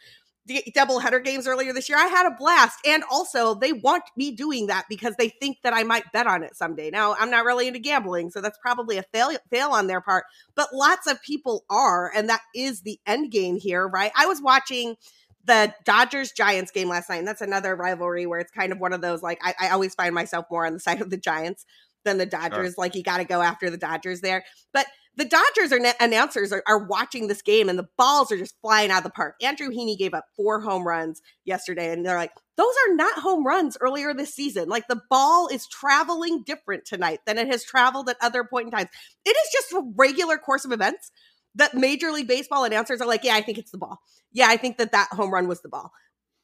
[0.75, 1.99] double header games earlier this year.
[1.99, 2.79] I had a blast.
[2.87, 6.43] And also, they want me doing that because they think that I might bet on
[6.43, 6.91] it someday.
[6.91, 10.25] Now, I'm not really into gambling, so that's probably a fail fail on their part,
[10.55, 14.13] but lots of people are, and that is the end game here, right?
[14.17, 14.97] I was watching
[15.45, 18.93] the Dodgers Giants game last night, and that's another rivalry where it's kind of one
[18.93, 21.65] of those like I, I always find myself more on the side of the Giants
[22.05, 22.75] than the Dodgers.
[22.75, 22.75] Sure.
[22.79, 24.45] Like you got to go after the Dodgers there.
[24.73, 24.87] But
[25.19, 28.93] the Dodgers are announcers are, are, watching this game and the balls are just flying
[28.93, 29.35] out of the park.
[29.43, 33.45] Andrew Heaney gave up four home runs yesterday, and they're like, those are not home
[33.45, 34.69] runs earlier this season.
[34.69, 38.71] Like the ball is traveling different tonight than it has traveled at other point in
[38.71, 38.91] times.
[39.25, 41.11] It is just a regular course of events
[41.57, 43.99] that Major League Baseball announcers are like, yeah, I think it's the ball.
[44.33, 45.91] Yeah, I think that that home run was the ball.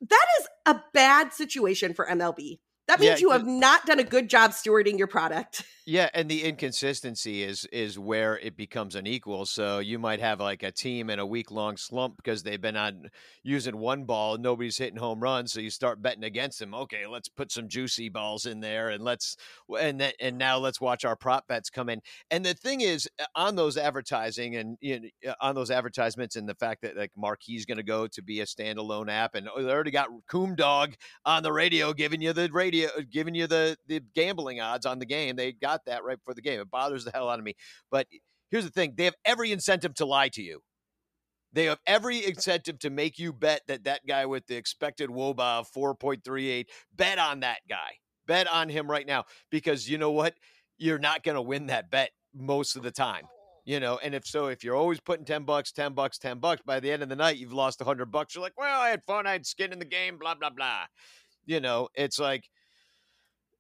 [0.01, 2.59] That is a bad situation for MLB.
[2.87, 5.65] That means Yeah, you have not done a good job stewarding your product.
[5.87, 9.45] Yeah, and the inconsistency is is where it becomes unequal.
[9.45, 12.77] So you might have like a team in a week long slump because they've been
[12.77, 13.11] on
[13.43, 15.53] using one ball and nobody's hitting home runs.
[15.53, 16.75] So you start betting against them.
[16.75, 19.37] Okay, let's put some juicy balls in there and let's
[19.79, 22.01] and then and now let's watch our prop bets come in.
[22.31, 26.37] And the thing is, uh, on those advertising and you know, uh, on those advertisements
[26.37, 29.51] and the fact that like Marquee's going to go to be a standalone app and
[29.55, 30.95] oh, they already got Coom Dog
[31.27, 34.99] on the radio giving you the radio Uh, giving you the the gambling odds on
[34.99, 35.37] the game.
[35.37, 36.61] They got that right before the game.
[36.61, 37.55] It bothers the hell out of me.
[37.91, 38.07] But
[38.51, 40.63] here's the thing: they have every incentive to lie to you.
[41.55, 45.61] They have every incentive to make you bet that that guy with the expected WOBA
[45.61, 47.99] of 4.38 bet on that guy.
[48.27, 50.35] Bet on him right now because you know what?
[50.79, 53.25] You're not going to win that bet most of the time.
[53.65, 56.61] You know, and if so, if you're always putting 10 bucks, 10 bucks, 10 bucks,
[56.67, 58.35] by the end of the night, you've lost 100 bucks.
[58.35, 59.27] You're like, well, I had fun.
[59.27, 60.85] I had skin in the game, blah, blah, blah.
[61.47, 62.51] You know, it's like,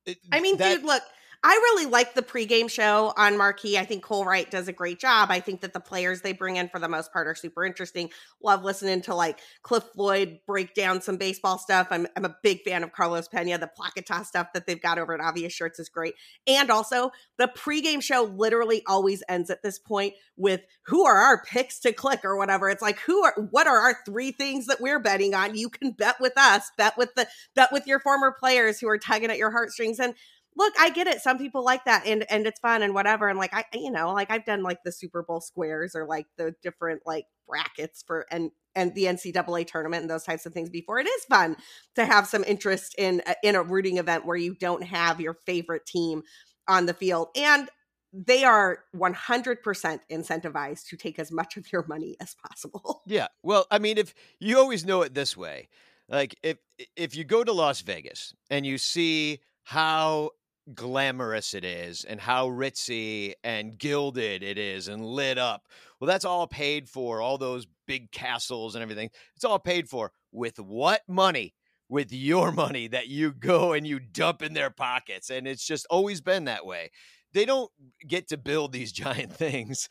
[0.07, 1.03] it- I mean, that- dude, look,
[1.47, 3.77] I really like the pregame show on Marquee.
[3.77, 5.31] I think Cole Wright does a great job.
[5.31, 8.09] I think that the players they bring in for the most part are super interesting.
[8.43, 11.89] Love listening to like Cliff Floyd break down some baseball stuff.
[11.91, 13.59] I'm, I'm a big fan of Carlos Pena.
[13.59, 16.15] The Placata stuff that they've got over at Obvious Shirts is great.
[16.47, 21.43] And also, the pregame show literally always ends at this point with who are our
[21.45, 22.71] picks to click or whatever.
[22.71, 25.55] It's like who are what are our three things that we're betting on?
[25.55, 28.99] You can bet with us, bet with the bet with your former players who are
[28.99, 30.01] tugging at your heartstrings.
[30.01, 30.15] And
[30.57, 31.21] look, I get it.
[31.21, 33.29] Some people like that and and it's fun and whatever.
[33.29, 36.27] And like I you know, like I've done like the Super Bowl squares or like
[36.37, 40.71] the different like brackets for and and the NCAA tournament and those types of things
[40.71, 40.99] before.
[40.99, 41.57] It is fun
[41.95, 45.35] to have some interest in uh, in a rooting event where you don't have your
[45.47, 46.23] favorite team
[46.69, 47.29] on the field.
[47.37, 47.69] And
[48.13, 53.03] they are 100% incentivized to take as much of your money as possible.
[53.07, 53.27] Yeah.
[53.43, 55.69] Well, I mean, if you always know it this way,
[56.09, 56.59] like if
[56.97, 60.31] if you go to Las Vegas and you see how
[60.73, 65.69] glamorous it is and how ritzy and gilded it is and lit up,
[66.01, 67.21] well, that's all paid for.
[67.21, 71.55] All those big castles and everything, it's all paid for with what money?
[71.89, 75.87] With your money that you go and you dump in their pockets, and it's just
[75.91, 76.91] always been that way.
[77.33, 77.71] They don't
[78.07, 79.89] get to build these giant things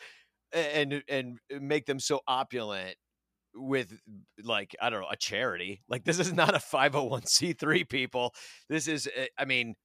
[0.51, 2.95] and and make them so opulent
[3.55, 3.93] with
[4.43, 5.81] like I don't know a charity.
[5.87, 8.33] Like this is not a 501c3 people.
[8.69, 9.75] This is uh, I mean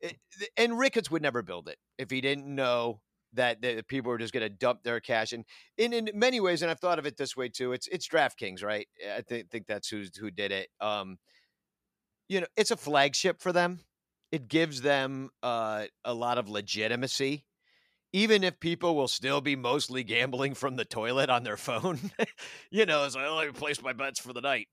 [0.00, 0.16] it,
[0.56, 3.00] and Ricketts would never build it if he didn't know
[3.32, 5.44] that the people were just going to dump their cash and
[5.76, 7.72] in in many ways and I've thought of it this way too.
[7.72, 8.86] It's it's DraftKings, right?
[9.14, 10.68] I think think that's who who did it.
[10.80, 11.18] Um
[12.28, 13.80] you know, it's a flagship for them.
[14.32, 17.44] It gives them uh, a lot of legitimacy
[18.16, 21.98] even if people will still be mostly gambling from the toilet on their phone,
[22.70, 24.68] you know, it's like, oh, let me place my bets for the night.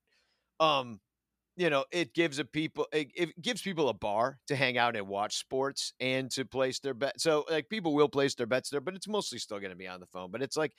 [0.62, 1.02] Um,
[1.56, 4.96] you know, it gives a people it, it gives people a bar to hang out
[4.96, 7.20] and watch sports and to place their bet.
[7.22, 9.88] So like people will place their bets there, but it's mostly still going to be
[9.88, 10.32] on the phone.
[10.32, 10.74] But it's like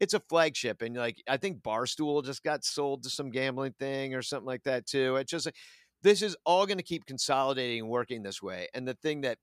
[0.00, 4.14] it's a flagship, and like I think Barstool just got sold to some gambling thing
[4.14, 5.16] or something like that too.
[5.16, 5.56] It's just like
[6.02, 8.68] this is all going to keep consolidating and working this way.
[8.74, 9.38] And the thing that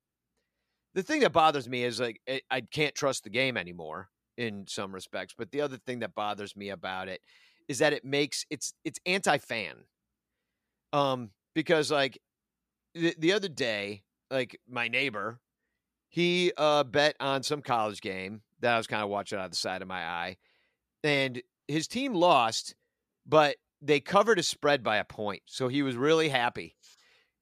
[0.93, 4.93] the thing that bothers me is like I can't trust the game anymore in some
[4.93, 5.33] respects.
[5.37, 7.21] But the other thing that bothers me about it
[7.67, 9.85] is that it makes it's it's anti-fan.
[10.93, 12.19] Um, because like
[12.93, 15.39] the, the other day, like my neighbor,
[16.09, 19.51] he uh bet on some college game that I was kind of watching out of
[19.51, 20.37] the side of my eye,
[21.03, 22.75] and his team lost,
[23.25, 26.75] but they covered his spread by a point, so he was really happy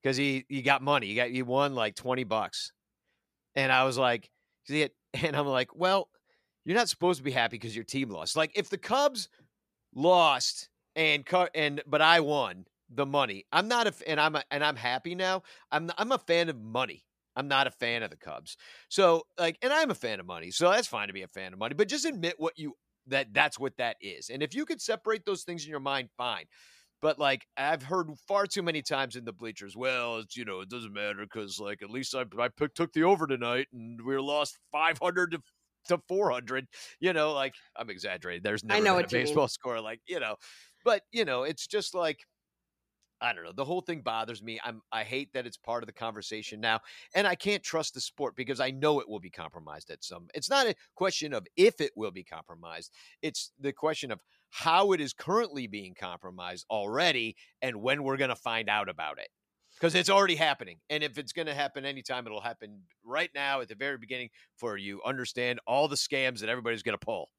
[0.02, 1.08] because he he got money.
[1.08, 2.72] He got he won like twenty bucks.
[3.56, 4.30] And I was like,
[4.68, 6.10] see it, and I'm like, well,
[6.66, 8.36] you're not supposed to be happy because your team lost.
[8.36, 9.30] Like if the Cubs
[9.94, 13.46] lost and cut and but I won the money.
[13.52, 15.44] I'm not a and I'm a, and I'm happy now.
[15.72, 17.06] I'm I'm a fan of money.
[17.36, 18.58] I'm not a fan of the Cubs.
[18.90, 20.52] So like, and I'm a fan of money.
[20.52, 21.76] So that's fine to be a fan of money.
[21.76, 22.74] But just admit what you
[23.08, 24.30] that that's what that is.
[24.30, 26.46] And if you could separate those things in your mind, fine.
[27.02, 30.60] But like I've heard far too many times in the bleachers, well, it's you know
[30.62, 34.02] it doesn't matter because like at least I I pick, took the over tonight and
[34.06, 35.42] we lost five hundred to
[35.88, 36.68] to four hundred.
[37.00, 38.44] You know, like I'm exaggerating.
[38.44, 39.26] There's never know been a you mean.
[39.28, 40.36] baseball score like you know,
[40.84, 42.20] but you know it's just like
[43.22, 43.52] I don't know.
[43.52, 44.60] The whole thing bothers me.
[44.64, 46.80] I'm I hate that it's part of the conversation now,
[47.14, 50.28] and I can't trust the sport because I know it will be compromised at some.
[50.34, 52.92] It's not a question of if it will be compromised.
[53.22, 58.30] It's the question of how it is currently being compromised already, and when we're going
[58.30, 59.28] to find out about it.
[59.76, 63.62] Because it's already happening, and if it's going to happen anytime, it'll happen right now
[63.62, 67.30] at the very beginning for you understand all the scams that everybody's going to pull.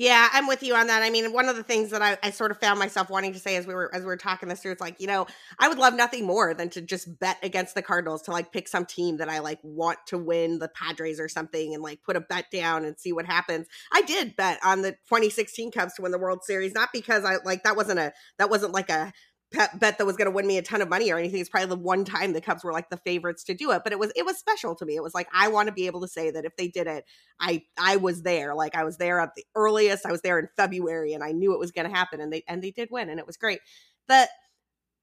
[0.00, 1.02] Yeah, I'm with you on that.
[1.02, 3.40] I mean, one of the things that I, I sort of found myself wanting to
[3.40, 5.26] say as we were as we were talking this through, it's like, you know,
[5.58, 8.68] I would love nothing more than to just bet against the Cardinals to like pick
[8.68, 12.14] some team that I like want to win the Padres or something and like put
[12.14, 13.66] a bet down and see what happens.
[13.92, 17.38] I did bet on the 2016 Cubs to win the World Series, not because I
[17.44, 19.12] like that wasn't a that wasn't like a
[19.50, 21.40] bet that was going to win me a ton of money or anything.
[21.40, 23.92] It's probably the one time the Cubs were like the favorites to do it, but
[23.92, 24.96] it was it was special to me.
[24.96, 27.04] It was like I want to be able to say that if they did it,
[27.40, 28.54] I I was there.
[28.54, 30.04] Like I was there at the earliest.
[30.04, 32.44] I was there in February, and I knew it was going to happen, and they
[32.46, 33.60] and they did win, and it was great.
[34.06, 34.28] But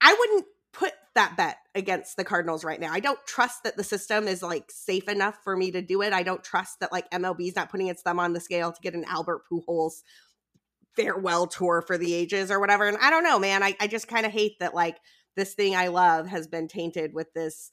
[0.00, 2.92] I wouldn't put that bet against the Cardinals right now.
[2.92, 6.12] I don't trust that the system is like safe enough for me to do it.
[6.12, 8.80] I don't trust that like MLB is not putting its thumb on the scale to
[8.82, 10.02] get an Albert Pujols
[10.96, 12.86] farewell tour for the ages or whatever.
[12.86, 13.62] And I don't know, man.
[13.62, 14.98] I, I just kind of hate that like
[15.36, 17.70] this thing I love has been tainted with this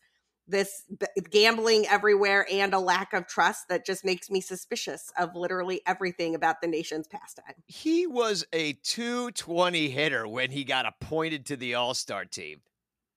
[0.48, 0.84] this
[1.32, 6.36] gambling everywhere and a lack of trust that just makes me suspicious of literally everything
[6.36, 7.56] about the nation's pastime.
[7.68, 12.60] He was a 220 hitter when he got appointed to the All-Star team.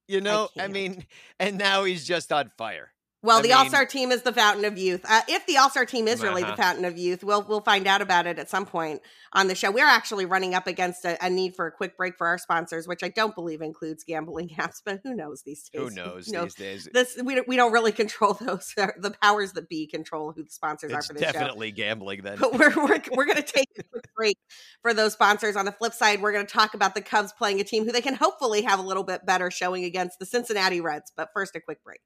[0.06, 1.04] You know, I, I mean,
[1.40, 2.92] and now he's just on fire.
[3.22, 5.04] Well, I the All Star team is the fountain of youth.
[5.08, 6.52] Uh, if the All Star team is really uh-huh.
[6.52, 9.00] the fountain of youth, we'll we'll find out about it at some point
[9.32, 9.70] on the show.
[9.70, 12.86] We're actually running up against a, a need for a quick break for our sponsors,
[12.86, 15.82] which I don't believe includes gambling apps, but who knows these days?
[15.82, 16.54] Who knows, who knows?
[16.54, 16.88] these days?
[16.92, 18.72] This we don't, we don't really control those.
[18.76, 21.46] The powers that be control who the sponsors it's are for this definitely show.
[21.46, 22.22] Definitely gambling.
[22.22, 24.38] Then, but we're we're, we're going to take a quick break
[24.82, 25.56] for those sponsors.
[25.56, 27.92] On the flip side, we're going to talk about the Cubs playing a team who
[27.92, 31.12] they can hopefully have a little bit better showing against the Cincinnati Reds.
[31.16, 32.00] But first, a quick break.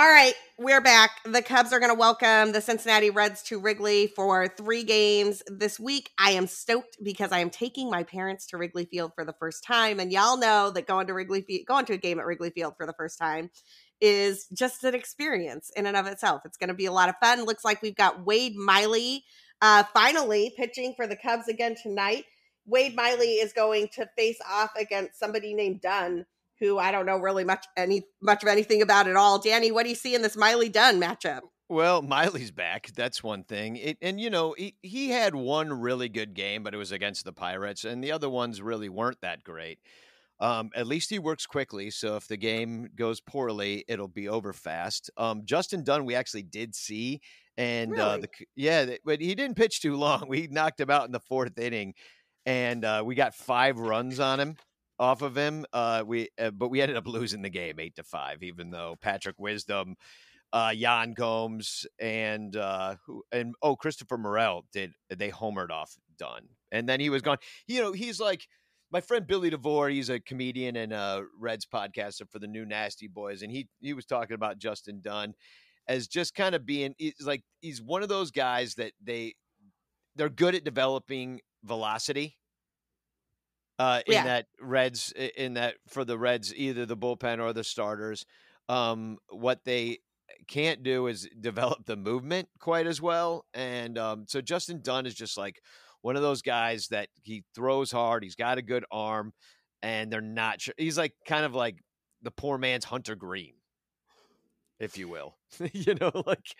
[0.00, 1.10] All right, we're back.
[1.26, 5.78] The Cubs are going to welcome the Cincinnati Reds to Wrigley for three games this
[5.78, 6.08] week.
[6.18, 9.62] I am stoked because I am taking my parents to Wrigley Field for the first
[9.62, 12.48] time, and y'all know that going to Wrigley Field, going to a game at Wrigley
[12.48, 13.50] Field for the first time
[14.00, 16.40] is just an experience in and of itself.
[16.46, 17.44] It's going to be a lot of fun.
[17.44, 19.24] Looks like we've got Wade Miley
[19.60, 22.24] uh, finally pitching for the Cubs again tonight.
[22.64, 26.24] Wade Miley is going to face off against somebody named Dunn
[26.60, 29.38] who I don't know really much any much of anything about at all.
[29.38, 31.40] Danny, what do you see in this Miley Dunn matchup?
[31.70, 32.90] Well, Miley's back.
[32.96, 33.76] That's one thing.
[33.76, 37.24] It, and, you know, he, he had one really good game, but it was against
[37.24, 39.78] the Pirates, and the other ones really weren't that great.
[40.40, 41.90] Um, at least he works quickly.
[41.90, 45.12] So if the game goes poorly, it'll be over fast.
[45.16, 47.20] Um, Justin Dunn, we actually did see.
[47.56, 48.02] And really?
[48.02, 50.24] uh, the, yeah, but he didn't pitch too long.
[50.28, 51.94] We knocked him out in the fourth inning,
[52.46, 54.56] and uh, we got five runs on him
[55.00, 55.64] off of him.
[55.72, 58.96] Uh, we uh, but we ended up losing the game eight to five, even though
[59.00, 59.96] Patrick Wisdom,
[60.52, 66.50] uh, Yan Gomes, and uh, who and oh Christopher Morel did they homered off Dunn,
[66.70, 67.38] and then he was gone.
[67.66, 68.46] You know, he's like
[68.92, 69.88] my friend Billy DeVore.
[69.88, 73.94] He's a comedian and a Reds podcaster for the new Nasty Boys, and he he
[73.94, 75.34] was talking about Justin Dunn
[75.88, 79.34] as just kind of being he's like he's one of those guys that they
[80.14, 82.36] they're good at developing velocity
[83.80, 84.24] uh, in yeah.
[84.24, 88.26] that Reds in that for the Reds either the bullpen or the starters.
[88.68, 90.00] Um, what they
[90.48, 95.14] can't do is develop the movement quite as well, and um, so Justin Dunn is
[95.14, 95.62] just like
[96.02, 98.22] one of those guys that he throws hard.
[98.22, 99.32] He's got a good arm,
[99.82, 100.74] and they're not sure.
[100.76, 101.76] He's like kind of like
[102.20, 103.54] the poor man's Hunter Greene,
[104.78, 105.38] if you will.
[105.72, 106.54] you know, like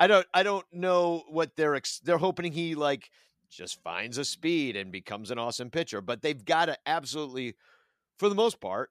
[0.00, 3.10] I don't I don't know what they're ex- they're hoping he like
[3.56, 6.00] just finds a speed and becomes an awesome pitcher.
[6.00, 7.54] But they've got to absolutely,
[8.18, 8.90] for the most part,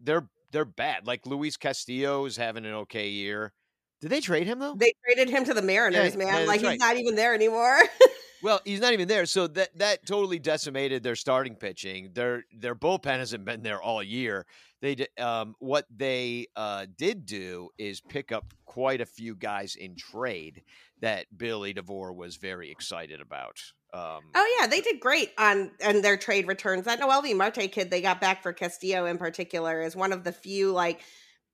[0.00, 1.06] they're they're bad.
[1.06, 3.52] Like Luis Castillo is having an okay year.
[4.00, 4.74] Did they trade him though?
[4.74, 6.46] They traded him to the Mariners, yeah, man.
[6.46, 6.78] Like he's right.
[6.78, 7.78] not even there anymore.
[8.42, 9.26] well, he's not even there.
[9.26, 12.10] So that that totally decimated their starting pitching.
[12.14, 14.46] Their their bullpen hasn't been there all year.
[14.80, 19.96] They um what they uh did do is pick up quite a few guys in
[19.96, 20.62] trade
[21.00, 23.58] that Billy DeVore was very excited about.
[23.92, 26.84] Um, oh yeah, they did great on on their trade returns.
[26.84, 30.32] That Noelvi Marte kid they got back for Castillo in particular is one of the
[30.32, 31.00] few like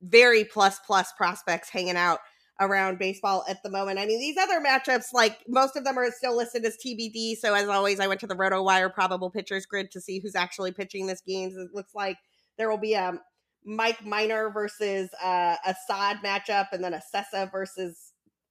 [0.01, 2.19] very plus plus prospects hanging out
[2.59, 3.99] around baseball at the moment.
[3.99, 7.37] I mean, these other matchups, like most of them are still listed as TBD.
[7.37, 10.71] So as always, I went to the RotoWire probable pitchers grid to see who's actually
[10.71, 11.55] pitching this games.
[11.55, 12.17] It looks like
[12.57, 13.19] there will be a
[13.65, 18.04] Mike Minor versus uh, a Sod matchup, and then a Cessa versus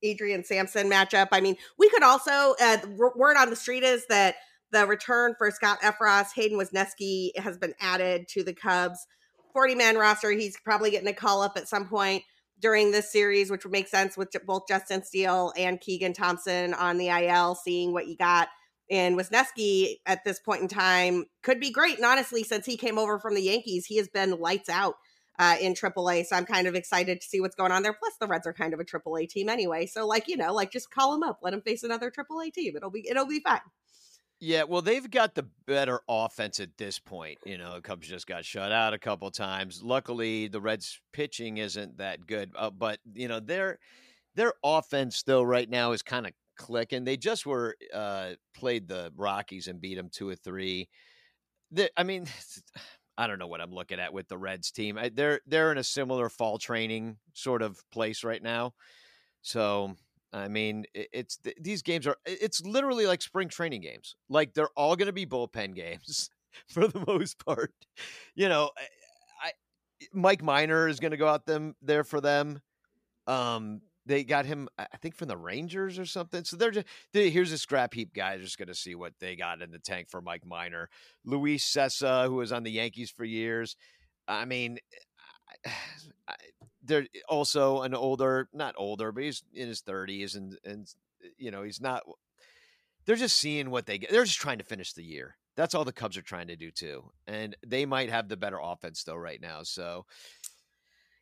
[0.05, 1.29] Adrian Sampson matchup.
[1.33, 4.37] I mean, we could also uh, word on the street is that
[4.71, 9.07] the return for Scott Effross, Hayden Wesneski has been added to the Cubs
[9.53, 10.31] 40 man roster.
[10.33, 12.25] He's probably getting a call up at some point
[12.61, 16.99] during this series, which would make sense with both Justin Steele and Keegan Thompson on
[16.99, 18.49] the IL, seeing what you got.
[18.91, 21.97] And Wesneski at this point in time could be great.
[21.97, 24.97] And honestly, since he came over from the Yankees, he has been lights out
[25.39, 26.27] uh, in AAA.
[26.27, 27.93] So I'm kind of excited to see what's going on there.
[27.93, 29.87] Plus, the Reds are kind of a AAA team anyway.
[29.87, 32.77] So like you know, like just call them up, let them face another AAA team.
[32.77, 33.61] It'll be it'll be fine.
[34.41, 37.39] Yeah, well, they've got the better offense at this point.
[37.47, 39.83] You know, Cubs just got shut out a couple times.
[39.83, 43.79] Luckily, the Reds' pitching isn't that good, uh, but you know their
[44.35, 47.05] their offense still right now is kind of clicking.
[47.05, 50.89] They just were uh, played the Rockies and beat them two or three.
[51.97, 52.27] I mean,
[53.17, 54.99] I don't know what I'm looking at with the Reds team.
[54.99, 58.75] I, they're they're in a similar fall training sort of place right now.
[59.43, 59.95] So
[60.33, 64.17] I mean, it, it's these games are it's literally like spring training games.
[64.29, 66.29] Like they're all going to be bullpen games
[66.69, 67.73] for the most part.
[68.35, 69.53] You know, I, I
[70.13, 72.61] Mike Minor is going to go out them there for them.
[73.27, 76.45] Um, they got him, I think, from the Rangers or something.
[76.45, 78.37] So they're just they, here's a scrap heap guy.
[78.39, 80.91] Just going to see what they got in the tank for Mike Minor,
[81.25, 83.77] Luis Cessa, who was on the Yankees for years.
[84.29, 84.79] I mean,
[85.65, 85.71] eh,
[86.29, 86.35] I,
[86.83, 90.93] they're also an older, not older, but he's in his thirties, and and
[91.23, 92.03] eh, you know he's not.
[93.07, 94.11] They're just seeing what they get.
[94.11, 95.37] They're just trying to finish the year.
[95.57, 98.59] That's all the Cubs are trying to do too, and they might have the better
[98.63, 99.63] offense though right now.
[99.63, 100.05] So,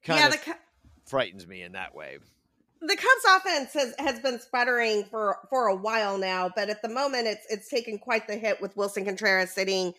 [0.07, 0.55] yeah, the
[1.05, 2.19] frightens me in that way
[2.83, 6.89] the Cubs offense has, has been sputtering for for a while now, but at the
[6.89, 9.95] moment it's it's taken quite the hit with Willson Contreras sitting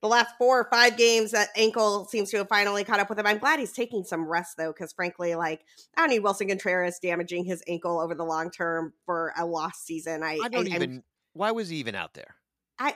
[0.00, 3.18] the last four or five games that ankle seems to have finally caught up with
[3.18, 3.26] him.
[3.26, 5.64] I'm glad he's taking some rest though, because frankly, like
[5.96, 9.84] I don't need Willson Contreras damaging his ankle over the long term for a lost
[9.84, 10.22] season.
[10.22, 10.90] I, I don't I, even.
[10.90, 12.36] I'm, why was he even out there?
[12.78, 12.94] I,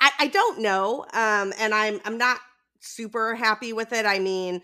[0.00, 2.38] I I don't know, um, and I'm I'm not
[2.80, 4.06] super happy with it.
[4.06, 4.62] I mean,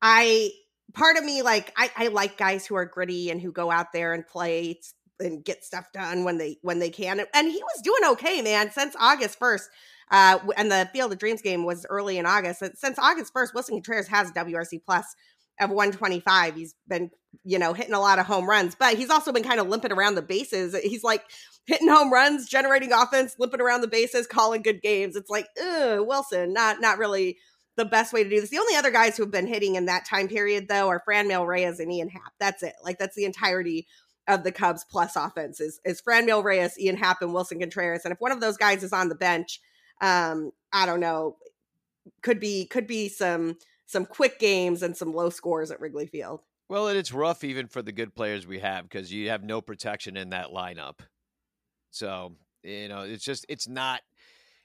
[0.00, 0.50] I
[0.94, 3.92] part of me like I, I like guys who are gritty and who go out
[3.92, 4.80] there and play
[5.20, 8.70] and get stuff done when they when they can and he was doing okay man
[8.70, 9.66] since august 1st
[10.10, 13.74] uh and the field of dreams game was early in august since august 1st willson
[13.74, 15.14] contreras has wrc plus
[15.60, 17.10] of 125 he's been
[17.44, 19.92] you know hitting a lot of home runs but he's also been kind of limping
[19.92, 21.24] around the bases he's like
[21.66, 26.52] hitting home runs generating offense limping around the bases calling good games it's like willson
[26.52, 27.36] not not really
[27.78, 28.50] the best way to do this.
[28.50, 31.46] The only other guys who have been hitting in that time period, though, are Franmil
[31.46, 32.32] Reyes and Ian Happ.
[32.38, 32.74] That's it.
[32.84, 33.86] Like that's the entirety
[34.26, 38.04] of the Cubs plus offense is, is Franmil Reyes, Ian Happ, and Willson Contreras.
[38.04, 39.60] And if one of those guys is on the bench,
[40.02, 41.36] um, I don't know,
[42.22, 43.56] could be could be some
[43.86, 46.40] some quick games and some low scores at Wrigley Field.
[46.68, 49.62] Well, and it's rough even for the good players we have because you have no
[49.62, 50.98] protection in that lineup.
[51.90, 54.00] So you know, it's just it's not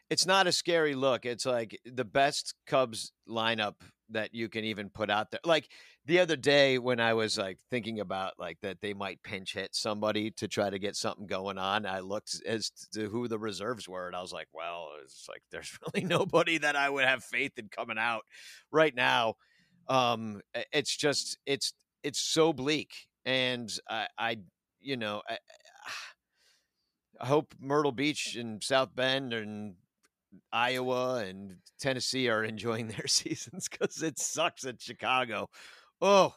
[0.09, 1.25] it's not a scary look.
[1.25, 3.75] It's like the best Cubs lineup
[4.09, 5.39] that you can even put out there.
[5.43, 5.69] Like
[6.05, 9.75] the other day when I was like thinking about like that they might pinch hit
[9.75, 13.87] somebody to try to get something going on, I looked as to who the reserves
[13.87, 17.23] were and I was like, well, it's like there's really nobody that I would have
[17.23, 18.23] faith in coming out
[18.71, 19.35] right now.
[19.87, 20.41] Um
[20.71, 21.73] it's just it's
[22.03, 22.91] it's so bleak
[23.25, 24.37] and I I
[24.79, 25.37] you know I,
[27.19, 29.75] I hope Myrtle Beach and South Bend and
[30.51, 35.49] Iowa and Tennessee are enjoying their seasons because it sucks at Chicago.
[36.01, 36.33] Oh,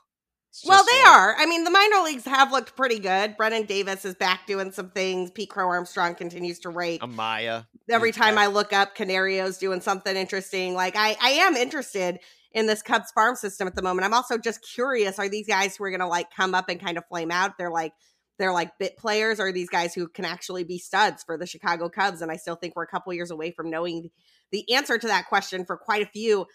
[0.65, 1.37] well, they so- are.
[1.37, 3.37] I mean, the minor leagues have looked pretty good.
[3.37, 5.31] Brennen Davis is back doing some things.
[5.31, 7.03] Pete Crow Armstrong continues to rake.
[7.03, 7.67] Amaya.
[7.91, 8.45] Every time back.
[8.45, 10.75] I look up, Canario's doing something interesting.
[10.75, 12.21] Like I, I am interested
[12.53, 14.07] in this Cubs farm system at the moment.
[14.07, 16.81] I'm also just curious: Are these guys who are going to like come up and
[16.81, 17.59] kind of flame out?
[17.59, 17.93] They're like
[18.39, 21.89] they're like bit players or these guys who can actually be studs for the Chicago
[21.89, 22.23] Cubs.
[22.23, 24.11] And I still think we're a couple years away from knowing
[24.53, 26.47] the answer to that question for quite a few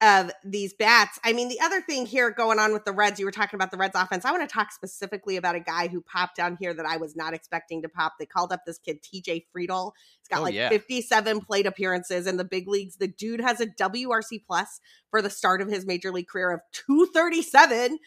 [0.00, 1.18] of these bats.
[1.24, 3.72] I mean, the other thing here going on with the Reds, you were talking about
[3.72, 4.24] the Reds offense.
[4.24, 7.16] I want to talk specifically about a guy who popped down here that I was
[7.16, 8.14] not expecting to pop.
[8.18, 9.92] They called up this kid, TJ Friedl.
[10.20, 10.68] He's got oh, like yeah.
[10.68, 12.96] 57 plate appearances in the big leagues.
[12.96, 14.80] The dude has a WRC plus
[15.10, 17.98] for the start of his major league career of 237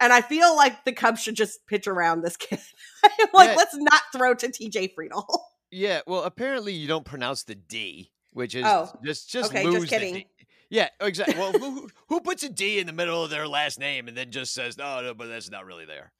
[0.00, 2.58] and I feel like the Cubs should just pitch around this kid.
[3.32, 3.54] like, yeah.
[3.56, 5.24] let's not throw to TJ Friedl.
[5.70, 9.82] Yeah, well, apparently you don't pronounce the D, which is oh, just just okay, lose
[9.82, 10.14] just kidding.
[10.14, 10.26] The D.
[10.70, 11.36] Yeah, exactly.
[11.36, 14.30] Well, who, who puts a D in the middle of their last name and then
[14.30, 16.12] just says, "No, no, but that's not really there."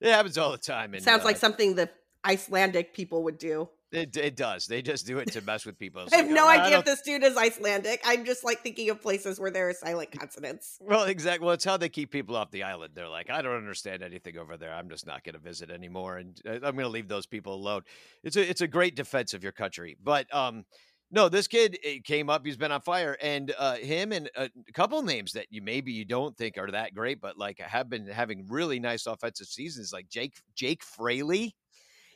[0.00, 0.94] It happens all the time.
[0.94, 1.88] And, Sounds uh, like something the
[2.24, 3.68] Icelandic people would do.
[3.92, 4.66] It, it does.
[4.66, 6.06] They just do it to mess with people.
[6.12, 8.00] I have like, no oh, idea if this dude is Icelandic.
[8.04, 10.78] I'm just like thinking of places where there are silent consonants.
[10.80, 11.44] Well, exactly.
[11.44, 12.92] Well, it's how they keep people off the island.
[12.94, 14.72] They're like, I don't understand anything over there.
[14.72, 17.54] I'm just not going to visit anymore, and uh, I'm going to leave those people
[17.54, 17.82] alone.
[18.22, 20.64] It's a it's a great defense of your country, but um,
[21.10, 22.46] no, this kid came up.
[22.46, 26.06] He's been on fire, and uh, him and a couple names that you maybe you
[26.06, 30.08] don't think are that great, but like have been having really nice offensive seasons, like
[30.08, 31.54] Jake Jake Fraley.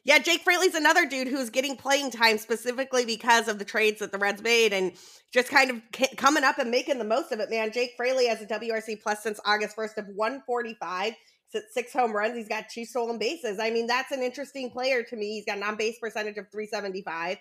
[0.06, 4.12] Yeah, Jake Fraley's another dude who's getting playing time specifically because of the trades that
[4.12, 4.92] the Reds made and
[5.34, 7.72] just kind of coming up and making the most of it, man.
[7.72, 11.12] Jake Fraley has a WRC plus since August 1st of 145.
[11.50, 12.36] He's at six home runs.
[12.36, 13.58] He's got two stolen bases.
[13.58, 15.34] I mean, that's an interesting player to me.
[15.34, 17.38] He's got an on base percentage of 375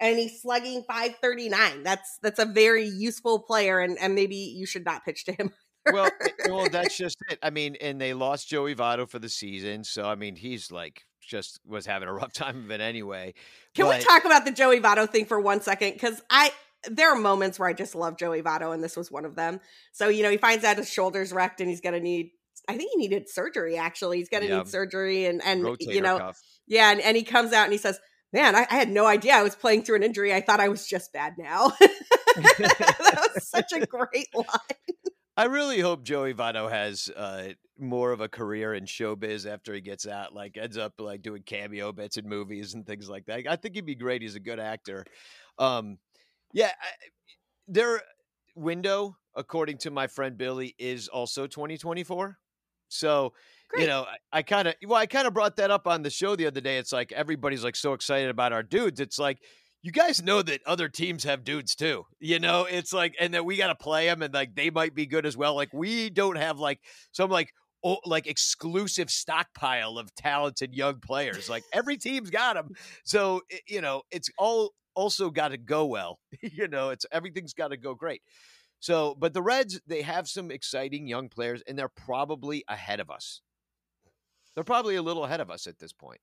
[0.00, 1.82] and he's slugging 539.
[1.82, 5.52] That's that's a very useful player, and, and maybe you should not pitch to him.
[5.92, 6.10] well,
[6.48, 7.38] well, that's just it.
[7.42, 11.02] I mean, and they lost Joey Votto for the season, so I mean, he's like
[11.26, 13.34] just was having a rough time of it anyway.
[13.74, 15.92] Can but, we talk about the Joey Votto thing for one second?
[15.92, 16.52] Because I
[16.88, 19.60] there are moments where I just love Joey Votto, and this was one of them.
[19.92, 22.30] So you know, he finds out his shoulder's wrecked, and he's gonna need.
[22.68, 23.76] I think he needed surgery.
[23.76, 24.58] Actually, he's gonna yeah.
[24.58, 26.40] need surgery, and and Rotator you know, cuff.
[26.66, 28.00] yeah, and, and he comes out and he says,
[28.32, 30.34] man, I, I, had no idea I was playing through an injury.
[30.34, 31.68] I thought I was just bad now.
[32.36, 35.14] that was such a great line.
[35.36, 37.48] I really hope Joey Votto has uh,
[37.78, 40.34] more of a career in showbiz after he gets out.
[40.34, 43.46] Like ends up like doing cameo bits in movies and things like that.
[43.48, 44.22] I think he'd be great.
[44.22, 45.04] He's a good actor.
[45.58, 45.98] Um,
[46.52, 46.88] yeah, I,
[47.68, 48.02] their
[48.54, 52.38] window, according to my friend Billy, is also 2024.
[52.88, 53.32] So
[53.68, 53.82] Great.
[53.82, 56.10] You know, I, I kind of well, I kind of brought that up on the
[56.10, 56.78] show the other day.
[56.78, 59.00] It's like everybody's like so excited about our dudes.
[59.00, 59.38] It's like
[59.82, 62.04] you guys know that other teams have dudes too.
[62.20, 64.94] You know, it's like and that we got to play them and like they might
[64.94, 65.56] be good as well.
[65.56, 66.80] Like we don't have like
[67.12, 67.52] some like
[67.86, 71.48] oh, like exclusive stockpile of talented young players.
[71.48, 72.70] Like every team's got them.
[73.04, 76.18] So you know, it's all also got to go well.
[76.40, 78.22] you know, it's everything's got to go great.
[78.80, 83.10] So, but the Reds, they have some exciting young players, and they're probably ahead of
[83.10, 83.40] us.
[84.54, 86.20] They're probably a little ahead of us at this point.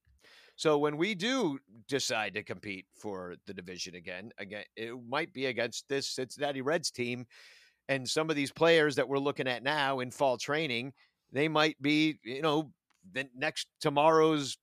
[0.55, 5.47] So when we do decide to compete for the division again, again, it might be
[5.47, 7.25] against this Cincinnati Reds team,
[7.89, 10.93] and some of these players that we're looking at now in fall training,
[11.33, 12.71] they might be, you know,
[13.11, 14.57] the next tomorrow's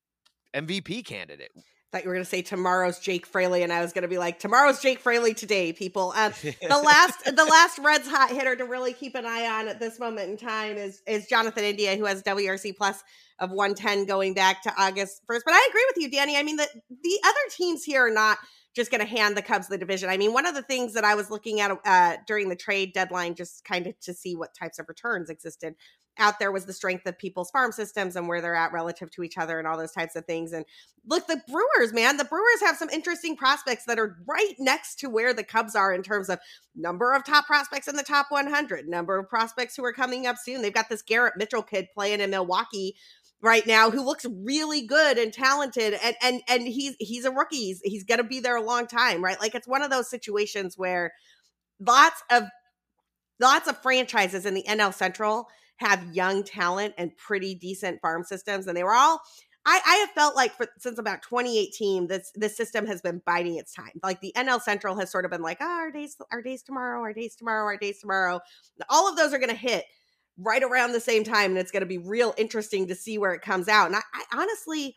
[0.54, 1.50] MVP candidate
[1.90, 4.18] thought you were going to say tomorrow's Jake Fraley, and I was going to be
[4.18, 6.12] like, tomorrow's Jake Fraley today, people.
[6.14, 6.52] Um, the
[6.84, 10.30] last, the last Reds hot hitter to really keep an eye on at this moment
[10.30, 13.02] in time is is Jonathan India, who has WRC plus
[13.40, 15.40] of 110 going back to August 1st.
[15.44, 16.36] But I agree with you, Danny.
[16.36, 18.38] I mean, the the other teams here are not
[18.76, 20.08] just going to hand the Cubs the division.
[20.08, 22.92] I mean, one of the things that I was looking at uh, during the trade
[22.92, 25.74] deadline, just kind of to see what types of returns existed,
[26.20, 29.22] out there was the strength of people's farm systems and where they're at relative to
[29.22, 30.52] each other and all those types of things.
[30.52, 30.64] And
[31.06, 35.08] look, the Brewers, man, the Brewers have some interesting prospects that are right next to
[35.08, 36.38] where the Cubs are in terms of
[36.76, 40.36] number of top prospects in the top 100, number of prospects who are coming up
[40.36, 40.62] soon.
[40.62, 42.94] They've got this Garrett Mitchell kid playing in Milwaukee
[43.42, 47.56] right now who looks really good and talented and and and he's he's a rookie
[47.56, 50.10] he's, he's going to be there a long time right like it's one of those
[50.10, 51.12] situations where
[51.80, 52.44] lots of
[53.40, 55.48] lots of franchises in the NL Central
[55.80, 59.20] have young talent and pretty decent farm systems and they were all
[59.66, 63.56] I, I have felt like for since about 2018 this this system has been biding
[63.56, 63.92] its time.
[64.02, 67.00] Like the nl central has sort of been like oh, our days our days tomorrow
[67.00, 68.40] our days tomorrow our days tomorrow.
[68.88, 69.84] All of those are going to hit
[70.38, 73.32] right around the same time and it's going to be real interesting to see where
[73.32, 74.96] it comes out and I, I honestly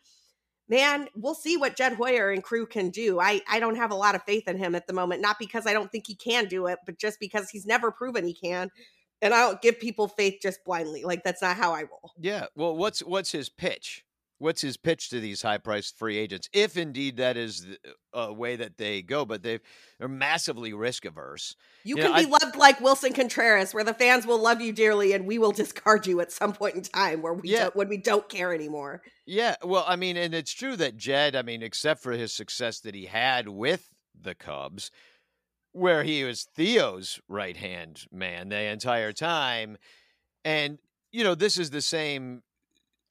[0.69, 3.19] man, we'll see what Jed Hoyer and crew can do.
[3.19, 5.67] I, I don't have a lot of faith in him at the moment, not because
[5.67, 8.71] I don't think he can do it, but just because he's never proven he can
[9.24, 11.03] and I don't give people faith just blindly.
[11.03, 12.11] Like that's not how I roll.
[12.19, 12.45] Yeah.
[12.55, 14.03] Well, what's what's his pitch?
[14.39, 17.65] What's his pitch to these high-priced free agents, if indeed that is
[18.11, 19.24] a way that they go?
[19.24, 19.59] But they
[20.01, 21.55] are massively risk averse.
[21.86, 24.59] You, you can know, be I, loved like Willson Contreras, where the fans will love
[24.59, 27.65] you dearly, and we will discard you at some point in time, where we yeah.
[27.65, 29.01] don't, when we don't care anymore.
[29.26, 29.55] Yeah.
[29.63, 31.38] Well, I mean, and it's true that Jed.
[31.38, 33.88] I mean, except for his success that he had with
[34.19, 34.91] the Cubs,
[35.74, 39.78] where he was Theo's right hand man the entire time.
[40.45, 40.78] And,
[41.11, 42.41] you know, this is the same.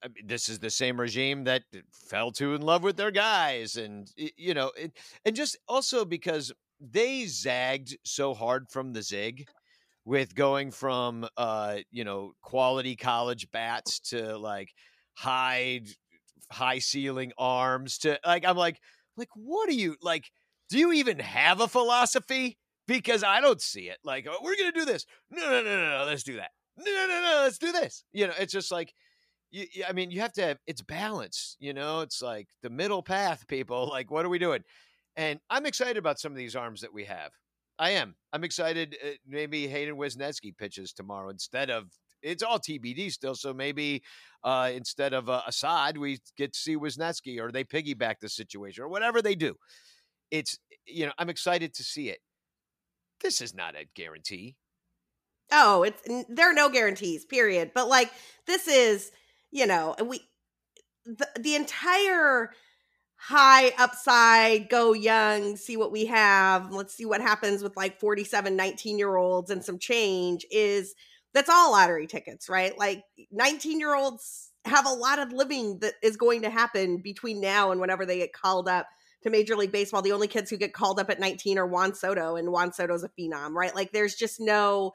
[0.05, 3.77] I mean, this is the same regime that fell to in love with their guys,
[3.77, 4.93] and you know, it,
[5.25, 9.47] and just also because they zagged so hard from the zig,
[10.05, 14.71] with going from uh, you know, quality college bats to like
[15.15, 15.81] high,
[16.51, 18.81] high ceiling arms to like I'm like,
[19.17, 20.31] like what are you like?
[20.73, 22.57] Do you even have a philosophy?
[22.89, 23.99] Because I don't see it.
[24.05, 25.05] Like, oh, we're going to do this.
[25.31, 26.05] No, no, no, no, no.
[26.07, 26.51] Let's do that.
[26.79, 27.41] No, no, no, no.
[27.43, 28.05] Let's do this.
[28.12, 28.95] You know, it's just like,
[29.51, 31.59] you, I mean, you have to have, it's balance.
[31.61, 33.87] You know, it's like the middle path, people.
[33.93, 34.62] Like, what are we doing?
[35.14, 37.33] And I'm excited about some of these arms that we have.
[37.79, 38.14] I am.
[38.33, 38.97] I'm excited.
[39.05, 41.91] Uh, maybe Hayden Wesneski pitches tomorrow instead of
[42.23, 43.35] it's all TBD still.
[43.35, 44.03] So maybe
[44.43, 48.85] uh, instead of uh, Assad, we get to see Wesneski or they piggyback the situation
[48.85, 49.55] or whatever they do
[50.33, 52.18] it's you know i'm excited to see it
[53.20, 54.57] this is not a guarantee
[55.53, 58.11] oh it's there are no guarantees period but like
[58.49, 59.12] this is
[59.53, 60.20] you know we
[61.05, 62.51] the, the entire
[63.24, 66.72] high upside, go young, see what we have.
[66.72, 70.95] Let's see what happens with like 47, 19 year olds and some change is
[71.33, 72.76] that's all lottery tickets, right?
[72.76, 77.41] Like 19 year olds have a lot of living that is going to happen between
[77.41, 78.87] now and whenever they get called up
[79.23, 80.03] to Major League Baseball.
[80.03, 83.05] The only kids who get called up at 19 are Juan Soto, and Juan Soto's
[83.05, 83.75] a phenom, right?
[83.75, 84.93] Like there's just no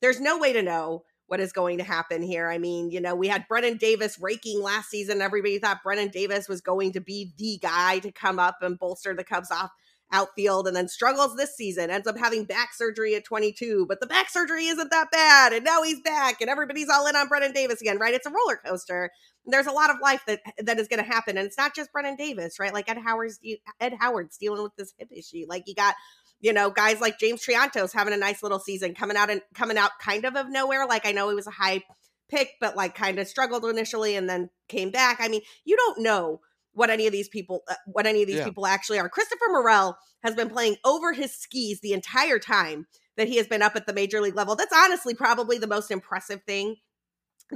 [0.00, 2.50] there's no way to know what is going to happen here.
[2.50, 5.22] I mean, you know, we had Brennen Davis raking last season.
[5.22, 9.14] Everybody thought Brennen Davis was going to be the guy to come up and bolster
[9.14, 9.70] the Cubs off
[10.12, 14.06] outfield and then struggles this season, ends up having back surgery at 22, but the
[14.06, 15.52] back surgery isn't that bad.
[15.52, 18.14] And now he's back and everybody's all in on Brennen Davis again, right?
[18.14, 19.10] It's a roller coaster.
[19.44, 21.36] There's a lot of life that that is going to happen.
[21.36, 22.72] And it's not just Brennen Davis, right?
[22.72, 23.40] Like Ed Howard's
[23.80, 25.46] Ed Howard's dealing with this hip issue.
[25.48, 25.94] Like you got
[26.42, 29.78] you know, guys like James Triantos having a nice little season coming out and coming
[29.78, 30.86] out kind of of nowhere.
[30.86, 31.82] Like I know he was a high
[32.28, 35.18] pick, but like kind of struggled initially and then came back.
[35.20, 36.40] I mean, you don't know
[36.72, 38.44] what any of these people uh, what any of these yeah.
[38.44, 39.08] people actually are.
[39.08, 42.86] Christopher Morel has been playing over his skis the entire time
[43.16, 44.56] that he has been up at the major league level.
[44.56, 46.76] That's honestly probably the most impressive thing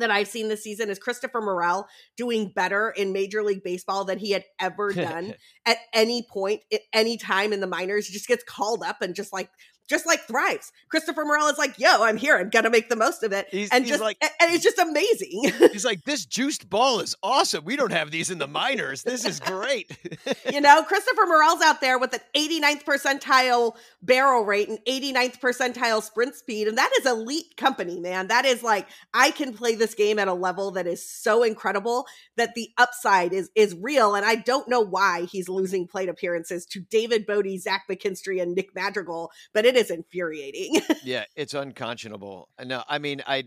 [0.01, 1.87] that I've seen this season is Christopher Morel
[2.17, 5.35] doing better in Major League Baseball than he had ever done
[5.65, 8.07] at any point, at any time in the minors.
[8.07, 9.51] He just gets called up and just like
[9.89, 10.73] just like thrives.
[10.89, 12.37] Christopher Morel is like, yo, I'm here.
[12.37, 13.47] I'm gonna make the most of it.
[13.51, 15.53] He's, and he's just like, and it's just amazing.
[15.73, 17.65] he's like, this juiced ball is awesome.
[17.65, 19.03] We don't have these in the minors.
[19.03, 19.91] This is great.
[20.53, 26.03] you know, Christopher Morel's out there with an 89th percentile barrel rate and 89th percentile
[26.03, 26.69] sprint speed.
[26.69, 28.29] And that is elite company, man.
[28.29, 32.07] That is like, I can play this game at a level that is so incredible
[32.37, 34.15] that the upside is is real.
[34.15, 38.55] And I don't know why he's losing plate appearances to David Bote, Zach McKinstry, and
[38.55, 40.81] Nick Madrigal, but it is infuriating.
[41.05, 42.49] yeah, it's unconscionable.
[42.65, 43.45] No, I mean, I,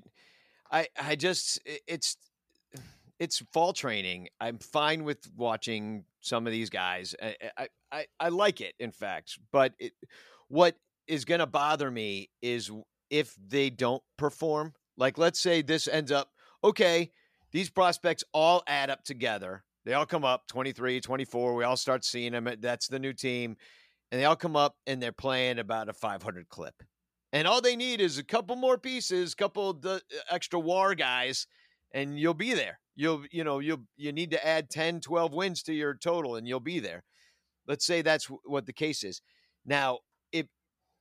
[0.71, 2.17] I, I just it's
[3.19, 4.29] it's fall training.
[4.39, 7.15] I'm fine with watching some of these guys.
[7.21, 9.39] I, I, I, I like it, in fact.
[9.51, 9.93] But it,
[10.47, 10.75] what
[11.07, 12.71] is going to bother me is
[13.09, 14.73] if they don't perform.
[14.97, 16.29] Like, let's say this ends up
[16.63, 17.11] okay.
[17.51, 19.63] These prospects all add up together.
[19.85, 21.55] They all come up 23, 24.
[21.55, 22.47] We all start seeing them.
[22.59, 23.57] That's the new team
[24.11, 26.75] and they all come up and they're playing about a 500 clip.
[27.31, 29.99] And all they need is a couple more pieces, couple the uh,
[30.31, 31.45] extra war guys,
[31.93, 32.79] and you'll be there.
[32.95, 36.47] You'll you know you'll you need to add 10, 12 wins to your total, and
[36.47, 37.03] you'll be there.
[37.67, 39.21] Let's say that's what the case is.
[39.63, 39.99] Now,
[40.31, 40.47] if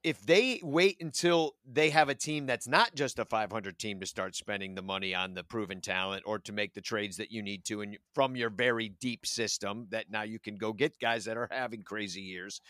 [0.05, 4.07] if they wait until they have a team that's not just a 500 team to
[4.07, 7.43] start spending the money on the proven talent or to make the trades that you
[7.43, 11.25] need to and from your very deep system that now you can go get guys
[11.25, 12.61] that are having crazy years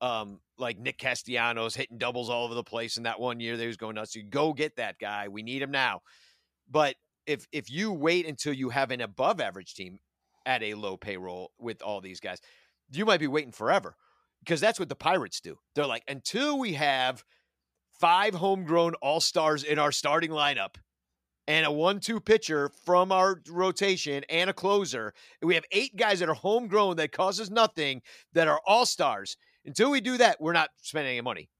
[0.00, 3.66] um, like Nick Castellanos hitting doubles all over the place in that one year they
[3.66, 4.14] was going nuts.
[4.14, 5.28] You go get that guy.
[5.28, 6.02] We need him now.
[6.70, 6.96] But
[7.26, 9.98] if if you wait until you have an above average team
[10.46, 12.40] at a low payroll with all these guys,
[12.92, 13.96] you might be waiting forever.
[14.40, 15.58] Because that's what the Pirates do.
[15.74, 17.22] They're like, until we have
[18.00, 20.76] five homegrown all stars in our starting lineup
[21.46, 25.12] and a one-two pitcher from our rotation and a closer.
[25.42, 29.36] We have eight guys that are homegrown that causes nothing that are all stars.
[29.64, 31.50] Until we do that, we're not spending any money.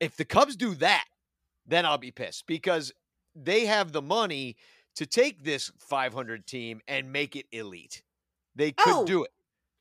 [0.00, 1.04] If the Cubs do that,
[1.66, 2.92] then I'll be pissed because
[3.34, 4.56] they have the money
[4.96, 8.02] to take this 500 team and make it elite.
[8.56, 9.30] They could oh, do it.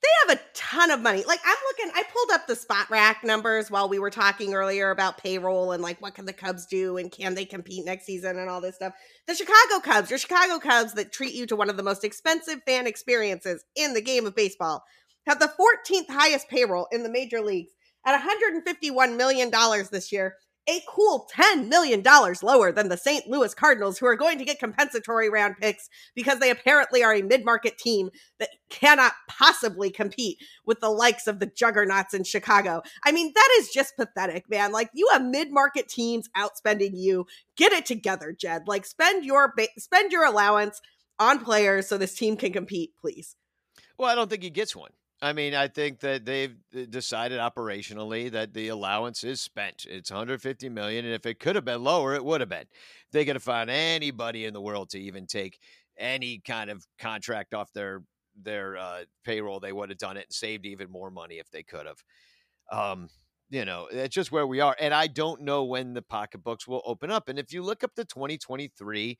[0.03, 1.23] They have a ton of money.
[1.25, 5.17] Like I'm looking, I pulled up the Spotrac numbers while we were talking earlier about
[5.17, 8.47] payroll and like what can the Cubs do and can they compete next season and
[8.47, 8.93] all this stuff.
[9.27, 12.61] The Chicago Cubs, your Chicago Cubs that treat you to one of the most expensive
[12.67, 14.83] fan experiences in the game of baseball,
[15.27, 17.73] have the 14th highest payroll in the major leagues
[18.05, 19.51] at $151 million
[19.91, 20.35] this year,
[20.69, 22.03] a cool $10 million
[22.43, 23.27] lower than the St.
[23.27, 27.21] Louis Cardinals, who are going to get compensatory round picks because they apparently are a
[27.21, 28.09] mid market team
[28.39, 32.81] that cannot possibly compete with the likes of the juggernauts in Chicago.
[33.05, 34.71] I mean, that is just pathetic, man.
[34.71, 37.25] Like, you have mid market teams outspending you.
[37.55, 38.63] Get it together, Jed.
[38.67, 40.81] Like, spend your, ba- spend your allowance
[41.19, 43.35] on players so this team can compete, please.
[43.97, 44.91] Well, I don't think he gets one.
[45.21, 49.85] I mean, I think that they've uh, decided operationally that the allowance is spent.
[49.89, 52.67] It's 150 million, and if it could have been lower, it would have been.
[53.11, 55.59] They could have found anybody in the world to even take
[55.97, 58.03] any kind of contract off their
[58.39, 59.59] their uh, payroll.
[59.59, 62.03] They would have done it and saved even more money if they could have.
[62.71, 63.09] Um,
[63.49, 66.83] you know, it's just where we are, and I don't know when the pocketbooks will
[66.85, 67.27] open up.
[67.27, 69.17] And if you look up the 2023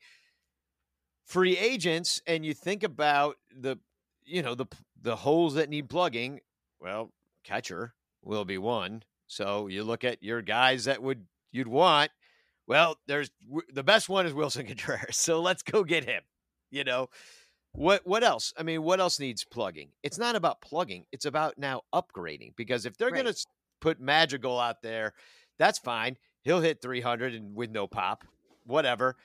[1.26, 3.76] free agents and you think about the
[4.24, 4.66] you know the
[5.00, 6.40] the holes that need plugging.
[6.80, 7.10] Well,
[7.44, 9.02] catcher will be one.
[9.26, 12.10] So you look at your guys that would you'd want.
[12.66, 13.30] Well, there's
[13.72, 15.16] the best one is Willson Contreras.
[15.16, 16.22] So let's go get him.
[16.70, 17.08] You know,
[17.72, 18.52] What what else?
[18.58, 19.90] I mean, what else needs plugging?
[20.02, 21.06] It's not about plugging.
[21.12, 23.22] It's about now upgrading because if they're Right.
[23.22, 23.46] going to
[23.80, 25.14] put Madrigal out there,
[25.58, 26.16] that's fine.
[26.42, 28.24] He'll hit 300 and with no pop,
[28.64, 29.16] whatever.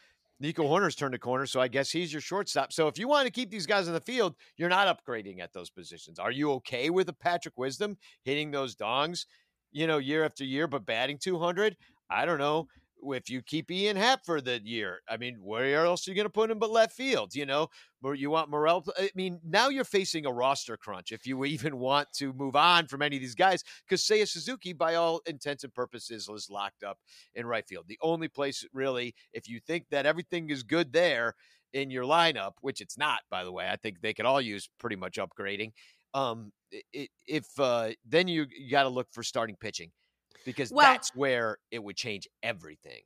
[0.44, 2.74] Nico Hoerner's turned a corner, so I guess he's your shortstop.
[2.74, 5.54] So if you want to keep these guys on the field, you're not upgrading at
[5.54, 6.20] those positions.
[6.20, 9.26] Are you okay with a Patrick Wisdom hitting those dongs,
[9.72, 11.78] you know, year after year, but batting 200?
[12.10, 12.68] I don't know.
[13.06, 16.26] If you keep Ian Happ for the year, I mean, where else are you going
[16.26, 17.36] to put him but left field?
[17.36, 17.68] You know,
[18.14, 18.86] you want Morel?
[18.98, 22.88] I mean, now you're facing a roster crunch if you even want to move on
[22.88, 26.84] from any of these guys because Seiya Suzuki, by all intents and purposes, is locked
[26.84, 26.98] up
[27.36, 27.86] in right field.
[27.88, 31.36] The only place, really, if you think that everything is good there
[31.74, 34.70] in your lineup, which it's not, by the way, I think they could all use
[34.80, 35.72] pretty much upgrading.
[36.14, 36.52] Um,
[37.26, 39.92] if uh, then you, you got to look for starting pitching
[40.46, 43.02] because Well- that's where it would change everything.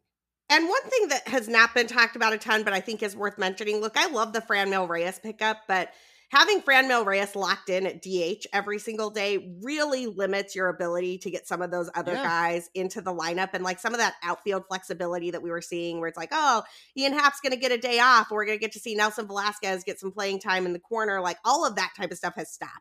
[0.49, 3.17] And one thing that has not been talked about a ton, but I think is
[3.17, 3.82] worth mentioning.
[3.82, 5.91] Look, I love the Fran Franmil Reyes pickup, but
[6.30, 11.17] having Fran Franmil Reyes locked in at DH every single day really limits your ability
[11.19, 12.23] to get some of those other Yeah.
[12.23, 15.99] guys into the lineup and like some of that outfield flexibility that we were seeing,
[15.99, 16.63] where it's like, oh,
[16.95, 19.28] Ian Happ's going to get a day off, we're going to get to see Nelson
[19.28, 21.19] Velázquez get some playing time in the corner.
[21.19, 22.71] Like all of that type of stuff has stopped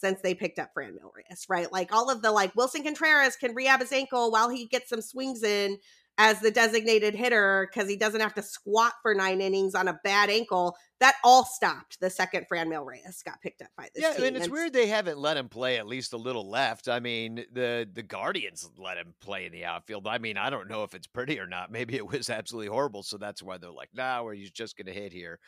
[0.00, 1.70] since they picked up Franmil Reyes, right?
[1.72, 5.02] Like all of the like Willson Contreras can rehab his ankle while he gets some
[5.02, 5.78] swings in
[6.18, 9.98] as the designated hitter because he doesn't have to squat for nine innings on a
[10.04, 10.76] bad ankle.
[10.98, 14.24] That all stopped the second Franmil Reyes got picked up by this Yeah, team.
[14.24, 16.88] and it's weird they haven't let him play at least a little left.
[16.88, 20.06] I mean, the the Guardians let him play in the outfield.
[20.06, 21.70] I mean, I don't know if it's pretty or not.
[21.72, 24.86] Maybe it was absolutely horrible, so that's why they're like, "Nah, where he's just going
[24.86, 25.40] to hit here."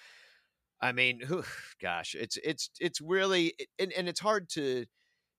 [0.82, 1.44] I mean, whew,
[1.80, 4.84] gosh, it's it's it's really and, and it's hard to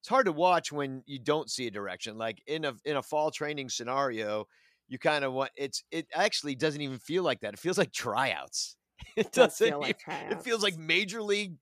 [0.02, 2.18] it's hard to watch when you don't see a direction.
[2.18, 4.46] Like in a in a fall training scenario,
[4.88, 7.54] you kind of want it's it actually doesn't even feel like that.
[7.54, 8.78] It feels like tryouts.
[9.18, 9.68] It does doesn't.
[9.68, 11.58] feel like even- it feels like major league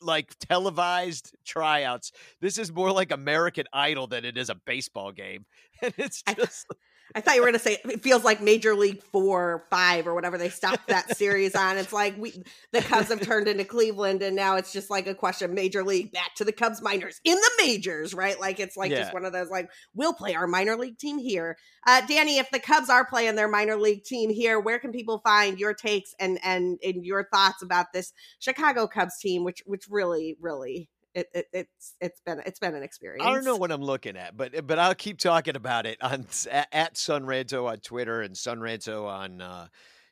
[0.00, 2.12] like televised tryouts.
[2.40, 5.46] This is more like American Idol than it is a baseball game.
[5.82, 6.74] And it's just I
[7.20, 10.14] thought you were going to say it feels like Major League Four or Five or
[10.14, 11.76] whatever they stopped that series on.
[11.76, 12.42] It's like we
[12.72, 16.12] the Cubs have turned into Cleveland, and now it's just like a question: Major League
[16.12, 18.38] back to the Cubs minors in the majors, right?
[18.40, 19.00] Like it's like Yeah.
[19.02, 21.56] just one of those like we'll play our minor league team here.
[21.86, 25.20] Uh, Danny, if the Cubs are playing their minor league team here, where can people
[25.24, 29.86] find your takes and and and your thoughts about this Chicago Cubs team, which which
[29.90, 33.24] really really it, it it's it's been it's been an experience.
[33.26, 36.26] I don't know what I'm looking at, but but I'll keep talking about it on
[36.50, 39.68] at, at Sunranto on Twitter and Sunranto on uh,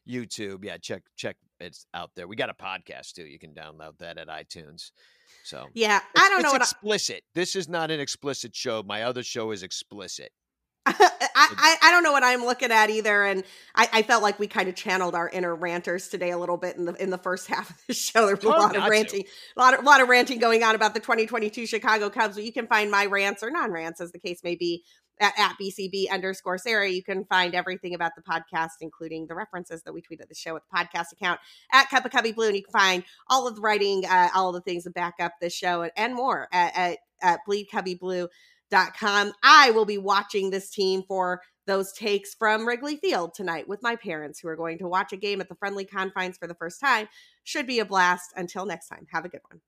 [0.09, 0.65] YouTube.
[0.65, 2.27] Yeah, check check it's out there.
[2.27, 3.25] We got a podcast too.
[3.25, 4.91] You can download that at iTunes.
[5.45, 7.25] So Yeah, I don't know it's what I, explicit.
[7.35, 8.83] This is not an explicit show.
[8.83, 10.33] My other show is explicit.
[10.87, 10.95] I,
[11.37, 13.45] I, I don't know what I'm looking at either, and
[13.77, 16.77] I, I felt like we kind of channeled our inner ranters today a little bit
[16.77, 18.27] in the in the first half of the show.
[18.27, 19.25] There was a lot of ranting,
[19.57, 22.35] a lot of lot of ranting going on about the 2022 Chicago Cubs.
[22.35, 24.83] But you can find my rants or non rants, as the case may be,
[25.21, 26.89] at, at BCB underscore Sarah.
[26.89, 30.35] You can find everything about the podcast, including the references that we tweeted at the
[30.35, 31.39] show at the podcast account
[31.73, 34.49] at Cup of Cubby Blue, and you can find all of the writing, uh, all
[34.49, 37.41] of the things that back up this show, and, and more at, at, at
[38.73, 39.33] bleedcubbieblue.com.
[39.43, 43.95] I will be watching this team for those takes from Wrigley Field tonight with my
[43.95, 46.81] parents who are going to watch a game at the friendly confines for the first
[46.81, 47.09] time.
[47.45, 48.33] Should be a blast.
[48.37, 49.61] Until next time, have a good one.